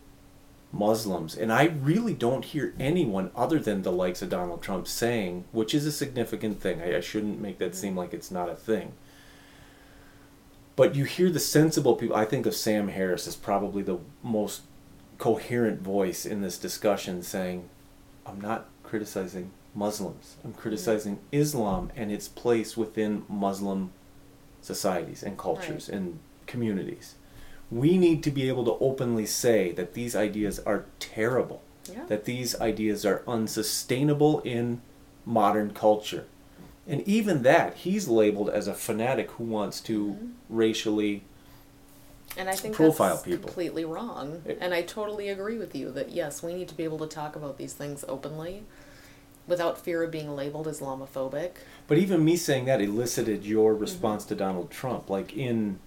[0.72, 5.45] Muslims, and I really don't hear anyone other than the likes of Donald Trump saying,
[5.53, 6.81] which is a significant thing.
[6.81, 7.81] I, I shouldn't make that mm-hmm.
[7.81, 8.93] seem like it's not a thing.
[10.77, 12.14] But you hear the sensible people.
[12.16, 14.62] I think of Sam Harris as probably the most
[15.18, 17.68] coherent voice in this discussion, saying,
[18.27, 20.37] "I'm not criticizing Muslims.
[20.45, 23.91] I'm criticizing Islam and its place within Muslim
[24.61, 25.99] societies and cultures Right.
[25.99, 27.14] and communities.
[27.70, 32.05] We need to be able to openly say that these ideas are terrible, Yeah.
[32.07, 34.81] that these ideas are unsustainable in
[35.24, 36.27] modern culture.
[36.89, 40.30] And even that, he's labeled as a fanatic who wants to Mhm.
[40.49, 41.22] racially
[42.37, 43.45] And I think profile that's people.
[43.47, 44.43] completely wrong.
[44.45, 47.07] It- and I totally agree with you that yes, we need to be able to
[47.07, 48.62] talk about these things openly
[49.49, 51.53] without fear of being labeled Islamophobic.
[51.89, 53.80] But even me saying that elicited your Mm-hmm.
[53.80, 55.78] response to Donald Trump, like in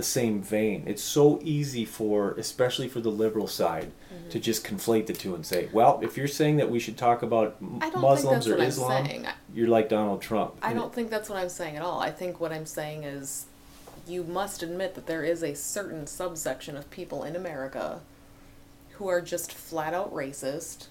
[0.00, 0.82] the same vein.
[0.86, 4.30] It's so easy for, especially for the liberal side, Mm-hmm.
[4.30, 7.22] to just conflate the two and say, well, if you're saying that we should talk
[7.22, 9.06] about m- Muslims or Islam.
[9.54, 10.54] You're like Donald Trump.
[10.62, 12.00] I don't think that's what I'm saying at all.
[12.00, 13.46] I think what I'm saying is
[14.08, 18.00] you must admit that there is a certain subsection of people in America
[18.94, 20.88] who are just flat out racist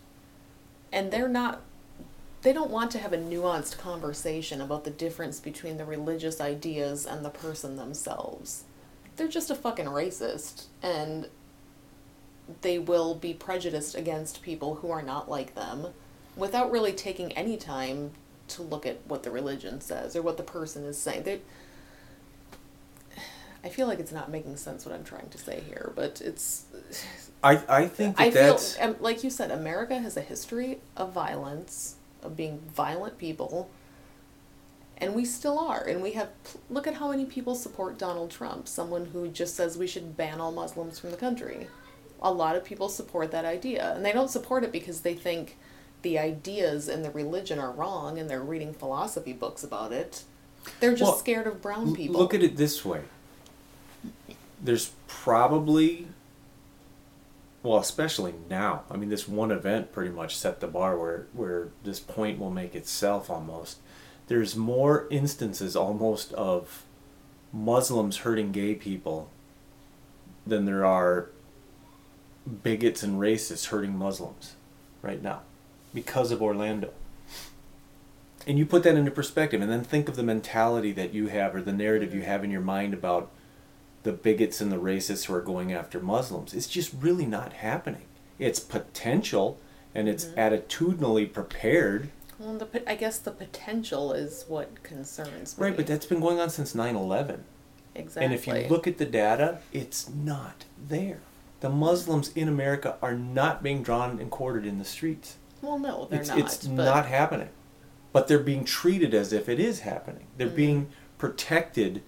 [0.93, 1.61] and they're not
[2.41, 7.05] they don't want to have a nuanced conversation about the difference between the religious ideas
[7.05, 8.63] and the person themselves.
[9.19, 11.27] They're just a fucking racist and
[12.61, 15.87] they will be prejudiced against people who are not like them
[16.37, 18.11] without really taking any time
[18.47, 21.23] to look at what the religion says or what the person is saying.
[21.23, 21.41] They,
[23.63, 26.63] I feel like it's not making sense what I'm trying to say here, but it's.
[27.43, 28.79] I, I think that I feel, that's.
[28.79, 33.69] um, like you said, America has a history of violence, of being violent people,
[35.01, 35.83] and we still are.
[35.83, 36.29] And we have.
[36.69, 40.39] Look at how many people support Donald Trump, someone who just says we should ban
[40.41, 41.67] all Muslims from the country.
[42.21, 45.57] A lot of people support that idea, and they don't support it because they think
[46.01, 50.23] the ideas and the religion are wrong, and they're reading philosophy books about it.
[50.81, 52.19] They're just Well, scared of brown L- people.
[52.19, 53.01] Look at it this way.
[54.61, 56.07] There's probably,
[57.63, 58.83] well, especially now.
[58.91, 62.51] I mean, this one event pretty much set the bar where where this point will
[62.51, 63.77] make itself almost.
[64.29, 66.85] There's more instances almost of
[67.51, 69.31] Muslims hurting gay people
[70.45, 71.29] than there are
[72.63, 74.53] bigots and racists hurting Muslims
[75.01, 75.41] right now
[75.95, 76.91] because of Orlando.
[78.45, 81.55] And you put that into perspective and then think of the mentality that you have
[81.55, 83.31] or the narrative you have in your mind about
[84.03, 86.53] the bigots and the racists who are going after muslims.
[86.53, 88.05] It's just really not happening.
[88.37, 89.59] It's potential
[89.95, 90.39] and it's mm-hmm.
[90.39, 95.65] attitudinally prepared well, the, I guess the potential is what concerns me.
[95.67, 97.39] right but that's been going on since 9-11
[97.95, 98.25] exactly.
[98.25, 101.19] and if you look at the data it's not there
[101.59, 106.07] the muslims in america are not being drawn and quartered in the streets well, no,
[106.09, 106.39] they're it's, not.
[106.39, 107.49] it's but not happening.
[108.13, 110.27] But they're being treated as if it is happening.
[110.37, 110.55] They're Mm.
[110.55, 110.87] being
[111.17, 112.01] protected.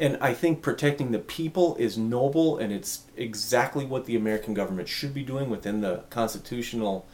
[0.00, 4.88] And I think protecting the people is noble and it's exactly what the American government
[4.88, 7.06] should be doing within the constitutional,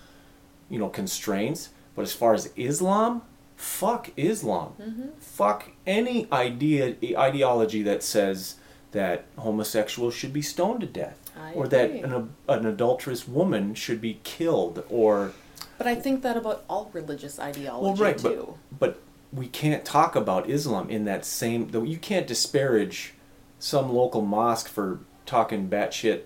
[0.71, 1.69] you know, constraints.
[1.95, 3.23] But as far as Islam,
[3.57, 4.75] fuck Islam.
[4.81, 5.09] Mm-hmm.
[5.21, 8.57] Fuck any idea ideology that says
[8.93, 14.01] that homosexuals should be stoned to death I or that an, an adulterous woman should
[14.01, 15.33] be killed or
[15.79, 18.59] But I think that about all religious ideology well, right, too.
[18.71, 19.01] but but
[19.33, 21.69] we can't talk about Islam in that same.
[21.71, 23.15] Though you can't disparage
[23.59, 26.23] some local mosque for talking batshit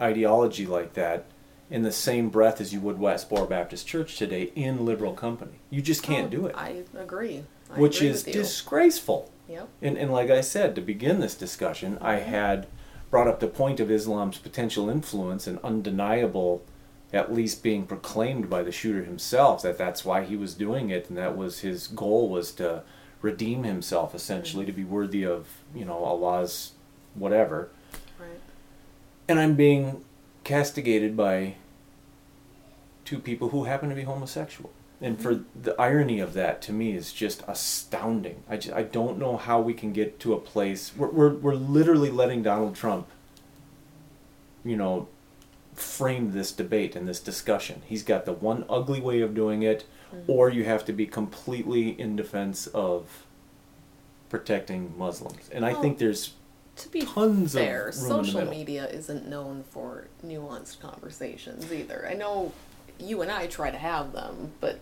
[0.00, 1.24] ideology like that
[1.70, 5.58] in the same breath as you would Westboro Baptist Church today in liberal company.
[5.70, 7.44] You just can't Oh, do it, I agree.
[7.74, 9.30] I which agree is disgraceful.
[9.48, 9.68] Yep.
[9.82, 12.30] And and like I said to begin this discussion, I Mm-hmm.
[12.30, 12.66] had
[13.10, 16.62] brought up the point of Islam's potential influence and undeniable
[17.12, 21.08] at least being proclaimed by the shooter himself that that's why he was doing it
[21.08, 22.82] and that was his goal was to
[23.22, 26.72] redeem himself essentially to be worthy of you know Allah's
[27.14, 27.68] whatever
[28.18, 28.40] Right.
[29.28, 30.04] and I'm being
[30.44, 31.54] castigated by
[33.04, 34.70] two people who happen to be homosexual.
[35.00, 38.42] And for the irony of that to me is just astounding.
[38.48, 41.54] I, just, I don't know how we can get to a place we're, we're, we're
[41.54, 43.08] literally letting Donald Trump
[44.64, 45.08] you know
[45.74, 47.82] frame this debate and this discussion.
[47.86, 49.84] He's got the one ugly way of doing it
[50.14, 50.30] mm-hmm.
[50.30, 53.26] or you have to be completely in defense of
[54.30, 55.50] protecting Muslims.
[55.52, 56.34] And I Well, think there's
[56.76, 62.06] To be Tons fair, social media isn't known for nuanced conversations either.
[62.10, 62.52] I know
[62.98, 64.80] you and I try to have them, but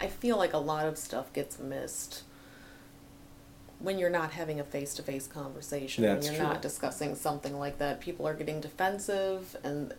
[0.00, 2.22] I feel like a lot of stuff gets missed
[3.78, 6.52] when you're not having a face-to-face conversation That's when you're true.
[6.52, 9.92] not discussing something like that people are getting defensive and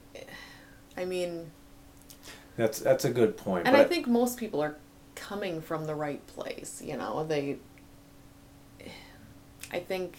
[0.98, 1.52] i mean
[2.58, 3.68] that's that's a good point.
[3.68, 4.76] and I think most people are
[5.14, 7.24] coming from the right place, you know.
[7.24, 7.58] They
[9.72, 10.18] I think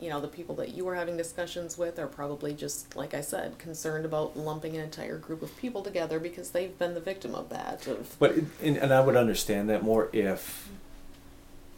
[0.00, 3.20] you know, the people that you were having discussions with are probably just like I
[3.22, 7.34] said, concerned about lumping an entire group of people together because they've been the victim
[7.34, 10.68] of that of But it, and, and I would understand that more if,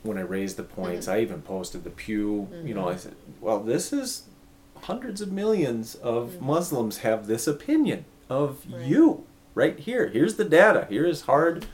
[0.02, 1.12] when I raised the points, Mhm.
[1.12, 2.48] I even posted the Pew.
[2.64, 2.98] You know, I Mhm.
[2.98, 4.22] said, "Well, this is
[4.82, 6.40] hundreds of millions of Mhm.
[6.42, 8.82] Muslims have this opinion of Right.
[8.86, 10.08] you right here.
[10.08, 10.86] Here's the data.
[10.88, 11.66] Here is hard."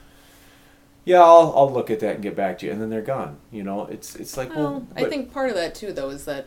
[1.04, 3.36] Yeah, I'll, I'll look at that and get back to you, and then they're gone.
[3.52, 6.24] You know, it's it's like Well, well, I think part of that too, though, is
[6.24, 6.46] that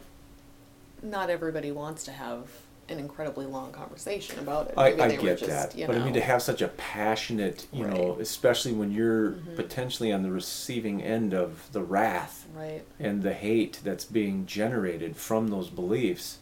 [1.04, 2.50] not everybody wants to have
[2.90, 4.74] an incredibly long conversation about it.
[4.78, 6.62] I, Maybe I they were get just, that, you but I mean to have such
[6.62, 9.56] a passionate, you know, especially when you're Mhm.
[9.58, 12.84] potentially on the receiving end of the wrath right.
[13.00, 16.38] and the hate that's being generated from those beliefs,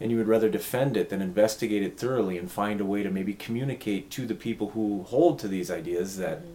[0.00, 3.10] and you would rather defend it than investigate it thoroughly and find a way to
[3.10, 6.46] maybe communicate to the people who hold to these ideas that Mhm.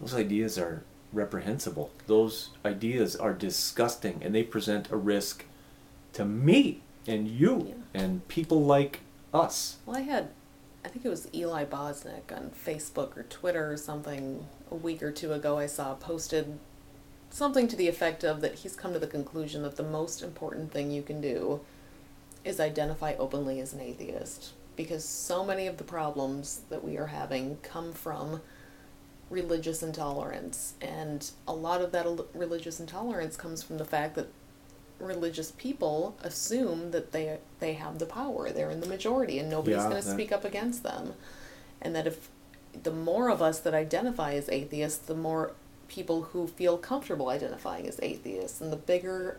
[0.00, 0.82] Those ideas are
[1.12, 1.90] reprehensible.
[2.06, 5.44] Those ideas are disgusting and they present a risk
[6.14, 9.00] to me and you and people like
[9.34, 9.76] us.
[9.86, 10.28] Well, I had,
[10.84, 15.10] I think it was Eli Bosnick on Facebook or Twitter or something a week or
[15.10, 15.58] two ago.
[15.58, 16.58] I saw posted
[17.30, 20.72] something to the effect of that he's come to the conclusion that the most important
[20.72, 21.60] thing you can do
[22.44, 27.08] is identify openly as an atheist because so many of the problems that we are
[27.08, 28.40] having come from
[29.30, 32.04] religious intolerance and a lot of that
[32.34, 34.26] religious intolerance comes from the fact that
[34.98, 39.76] religious people assume that they they have the power they're in the majority and nobody's
[39.76, 41.14] Yeah, going to that- speak up against them.
[41.80, 42.28] And that if
[42.82, 45.52] the more of us that identify as atheists the more
[45.88, 49.38] people who feel comfortable identifying as atheists and the bigger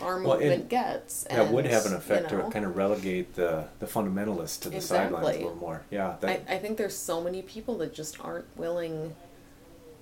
[0.00, 3.34] our Well, movement gets That would have an effect you know, to kind of relegate
[3.34, 5.82] the, the fundamentalists to the sidelines a little more.
[5.90, 9.14] Yeah, I, I think there's so many people that just aren't willing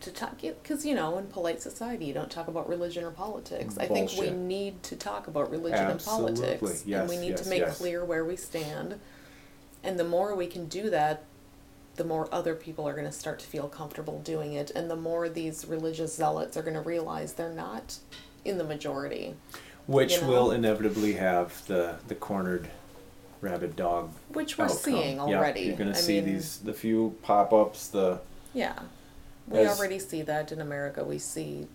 [0.00, 3.76] to talk because you know in polite society you don't talk about religion or politics.
[3.78, 6.28] I think we need to talk about religion Absolutely.
[6.28, 7.78] and politics, Yes, and we need yes, to make yes.
[7.78, 8.98] clear where we stand.
[9.82, 11.24] And the more we can do that,
[11.96, 14.96] the more other people are going to start to feel comfortable doing it, and the
[14.96, 17.98] more these religious zealots are going to realize they're not
[18.44, 19.34] in the majority,
[19.86, 20.28] which you know.
[20.28, 22.70] will inevitably have the, the cornered
[23.40, 24.78] rabid dog which we're outcome.
[24.78, 28.20] seeing Yeah, you're going to see mean, these the few pop ups, the
[28.52, 28.78] Yeah.
[29.50, 31.04] We As- already see that in America.
[31.04, 31.66] We see,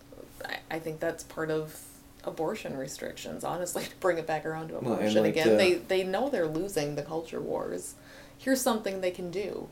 [0.44, 1.78] I, I think that's part of
[2.24, 5.50] abortion restrictions, honestly, to bring it back around to Well, abortion like again.
[5.50, 7.94] the- They, they know they're losing the culture wars.
[8.38, 9.68] Here's something they can do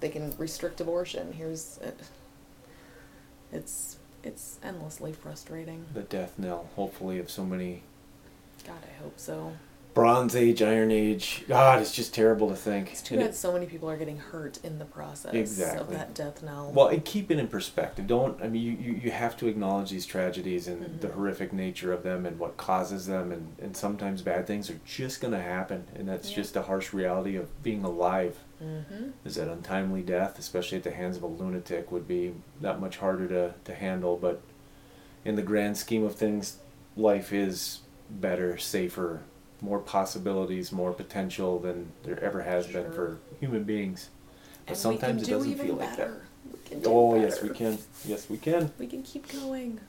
[0.00, 1.32] they can restrict abortion.
[1.32, 1.96] Here's, it.
[3.52, 5.84] it's, it's endlessly frustrating.
[5.94, 7.82] the death knell, hopefully, of so many
[8.66, 9.52] God, I hope so.
[9.94, 11.44] Bronze Age, Iron Age.
[11.46, 12.90] God, it's just terrible to think.
[12.92, 15.34] It's too And bad it- so many people are getting hurt in the process of
[15.34, 15.96] Exactly.
[15.96, 16.72] that death knell.
[16.74, 18.06] Well, and keep it in perspective.
[18.06, 21.12] Don't I mean you, you, you have to acknowledge these tragedies and the Mhm.
[21.14, 25.20] horrific nature of them and what causes them and, and sometimes bad things are just
[25.20, 26.36] gonna happen and that's Yeah.
[26.36, 28.38] just a harsh reality of being alive.
[28.62, 29.08] mm-hmm.
[29.24, 32.98] Is that untimely death, especially at the hands of a lunatic, would be that much
[32.98, 34.40] harder to, to handle, but
[35.24, 36.58] in the grand scheme of things,
[36.96, 39.20] life is better, safer,
[39.62, 44.10] more possibilities, more potential than there ever has been for human beings.
[44.66, 45.98] But And sometimes it do doesn't feel like that.
[45.98, 46.22] better.
[46.52, 47.78] We can do Oh yes, we can.
[48.04, 48.72] Yes, we can.
[48.78, 49.80] We can keep going.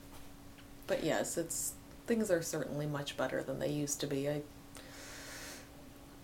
[0.86, 1.72] But yes, it's
[2.06, 4.28] things are certainly much better than they used to be.
[4.28, 4.42] I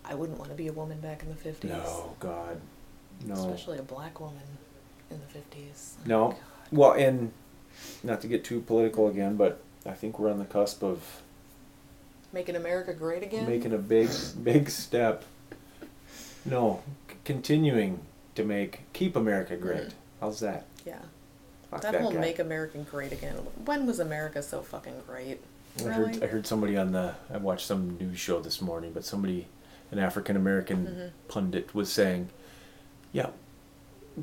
[0.05, 1.71] I wouldn't want to be a woman back in the fifties.
[1.71, 2.59] No, God,
[3.25, 4.41] no, Especially a black woman
[5.09, 5.95] in the fifties.
[5.99, 6.35] Oh, no.
[6.71, 7.31] Well, and
[8.03, 11.21] not to get too political again, but I think we're on the cusp of
[12.33, 13.47] Making America great again.
[13.47, 14.09] making a big,
[14.43, 15.23] big step.
[16.45, 17.99] No, c- continuing
[18.35, 19.87] to make keep America great.
[19.89, 19.91] Mhm.
[20.19, 20.65] How's that?
[20.85, 20.99] yeah.
[21.69, 22.19] Fuck that that whole guy.
[22.19, 23.35] make America great again.
[23.65, 25.39] When was America so fucking great?
[25.79, 26.13] I Really?
[26.15, 29.47] heard I heard somebody on the I watched some news show this morning, but somebody
[29.91, 31.29] an African American Mhm.
[31.29, 32.29] pundit was saying,
[33.13, 33.29] "Yeah,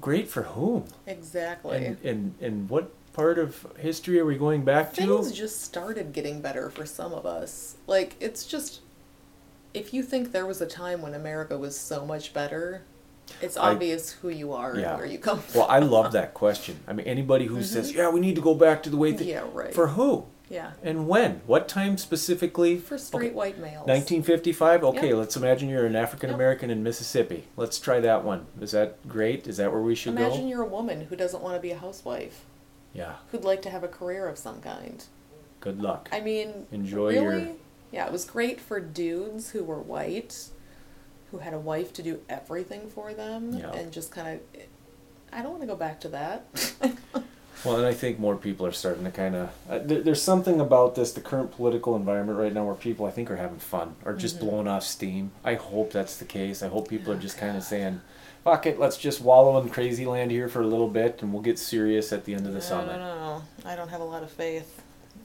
[0.00, 0.84] great for whom?
[1.06, 1.84] Exactly.
[1.86, 5.00] And and and what part of history are we going back to?
[5.00, 7.76] Things just started getting better for some of us.
[7.88, 8.80] Like, it's just.
[9.74, 12.82] If you think there was a time when America was so much better,
[13.42, 14.90] it's I- obvious who you are Yeah.
[14.90, 15.60] and where you come from.
[15.62, 16.78] Well, I love that question.
[16.86, 17.96] I mean, anybody who says, Mhm.
[17.96, 19.74] "Yeah, we need to go back to the way," th-, Yeah, right.
[19.74, 20.70] for who yeah.
[20.82, 21.42] and when?
[21.46, 22.78] What time specifically?
[22.78, 23.34] For straight Okay.
[23.34, 23.86] white males.
[23.86, 24.82] 1955.
[24.84, 25.16] Okay, Yep.
[25.16, 27.44] let's imagine you're an African American in Mississippi.
[27.56, 28.46] Let's try that one.
[28.60, 29.46] Is that great?
[29.46, 30.34] Is that where we should Imagine go?
[30.34, 32.46] Imagine you're a woman who doesn't want to be a housewife,
[32.92, 33.16] Yeah.
[33.30, 35.04] who'd like to have a career of some kind.
[35.60, 36.08] Good luck.
[36.12, 37.42] I mean, Enjoy really?
[37.42, 37.52] your-
[37.92, 40.48] Yeah, it was great for dudes who were white,
[41.30, 43.72] who had a wife to do everything for them, Yeah.
[43.72, 44.60] and just kind of.
[45.32, 46.46] I don't want to go back to that.
[47.64, 49.50] Well, and I think more people are starting to kind of.
[49.68, 53.10] Uh, there, there's something about this, the current political environment right now, where people I
[53.10, 54.40] think are having fun or just Mhm.
[54.40, 55.32] blowing off steam.
[55.44, 56.62] I hope that's the case.
[56.62, 58.00] I hope people are just kind of saying,
[58.44, 61.42] "Fuck it, let's just wallow in crazy land here for a little bit, and we'll
[61.42, 63.42] get serious at the end of the I summer." don't know.
[63.64, 64.82] I don't have a lot of faith.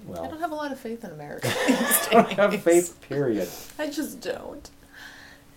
[0.07, 1.47] Well, I don't have a lot of faith in America.
[1.67, 2.99] I don't have faith.
[3.07, 3.47] Period.
[3.79, 4.69] I just don't.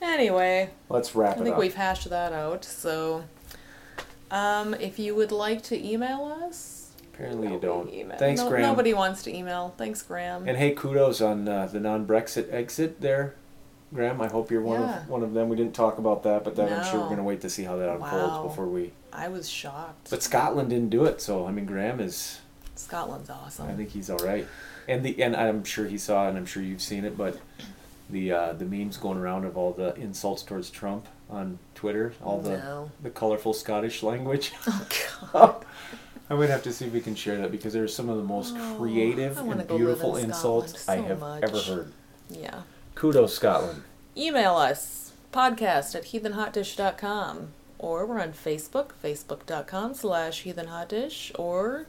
[0.03, 1.41] Anyway, Let's I wrap it up.
[1.41, 2.65] I think we've hashed that out.
[2.67, 3.25] So,
[4.31, 7.93] um, if you would like to email us, Apparently you don't.
[7.93, 8.63] email- Thanks, no- Graham.
[8.71, 9.75] Nobody wants to email.
[9.79, 10.47] Thanks, Graham.
[10.47, 13.35] And hey, kudos on uh, the non-Brexit exit there.
[13.95, 14.21] Graham.
[14.21, 14.99] I hope you're one Yeah.
[15.03, 15.49] of one of them.
[15.49, 17.63] We didn't talk about that, but then I'm sure we're going to wait to see
[17.63, 18.43] how that unfolds Wow.
[18.49, 18.93] before we.
[19.13, 20.11] I was shocked.
[20.11, 22.41] But Scotland didn't do it, so I mean, Graham is.
[22.75, 23.69] Scotland's awesome.
[23.69, 24.47] I think he's all right,
[24.89, 27.39] and the and I'm sure he saw, it, and I'm sure you've seen it, but
[28.11, 32.41] the uh, the memes going around of all the insults towards Trump on Twitter, all
[32.41, 32.91] the No.
[33.03, 34.53] the colorful Scottish language.
[34.67, 34.87] Oh
[35.33, 35.65] god.
[36.31, 38.25] I would have to see if we can share that because there's some of the
[38.25, 41.43] most Oh, creative and beautiful in insults Scotland I have much.
[41.45, 41.93] ever heard.
[42.29, 42.63] Yeah.
[42.97, 43.83] Kudos, Scotland.
[44.17, 47.49] Email us podcast at heathenhotdish.com
[47.79, 51.87] or we're on Facebook, facebook.com slash heathenhotdish or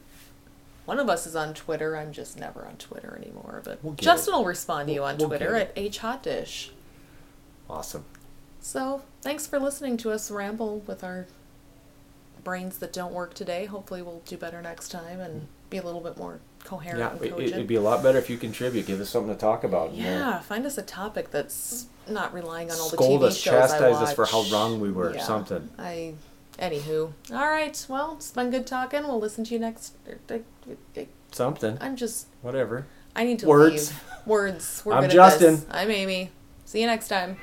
[0.86, 1.98] one of us is on Twitter.
[1.98, 4.38] I'm just never on Twitter anymore, but We'll Justin it.
[4.38, 6.70] will respond to you We'll- on we'll Twitter at hhotdish.
[7.70, 8.06] Awesome.
[8.68, 11.26] So thanks for listening to us ramble with our
[12.44, 13.64] brains that don't work today.
[13.64, 17.54] Hopefully we'll do better next time and be a little bit more coherent Yeah, it,
[17.54, 18.86] it'd be a lot better if you contribute.
[18.86, 19.94] Give us something to talk about.
[19.94, 23.54] Yeah, find us a topic that's not relying on all the Scold TV us, shows
[23.54, 25.24] I chastise us for how wrong we were, Yeah.
[25.24, 25.70] something.
[25.80, 26.16] I,
[26.60, 27.86] anywho, all right.
[27.88, 29.04] Well, it's been good talking.
[29.04, 29.94] We'll listen to you next.
[30.06, 31.78] er, er, er, er Something.
[31.80, 32.28] I'm just.
[32.42, 32.86] Whatever.
[33.16, 33.92] I need to Words.
[33.92, 34.04] leave.
[34.26, 34.82] Words.
[34.84, 35.56] We're I'm Justin.
[35.56, 35.66] this.
[35.72, 36.32] I'm Amy.
[36.66, 37.38] See you next time.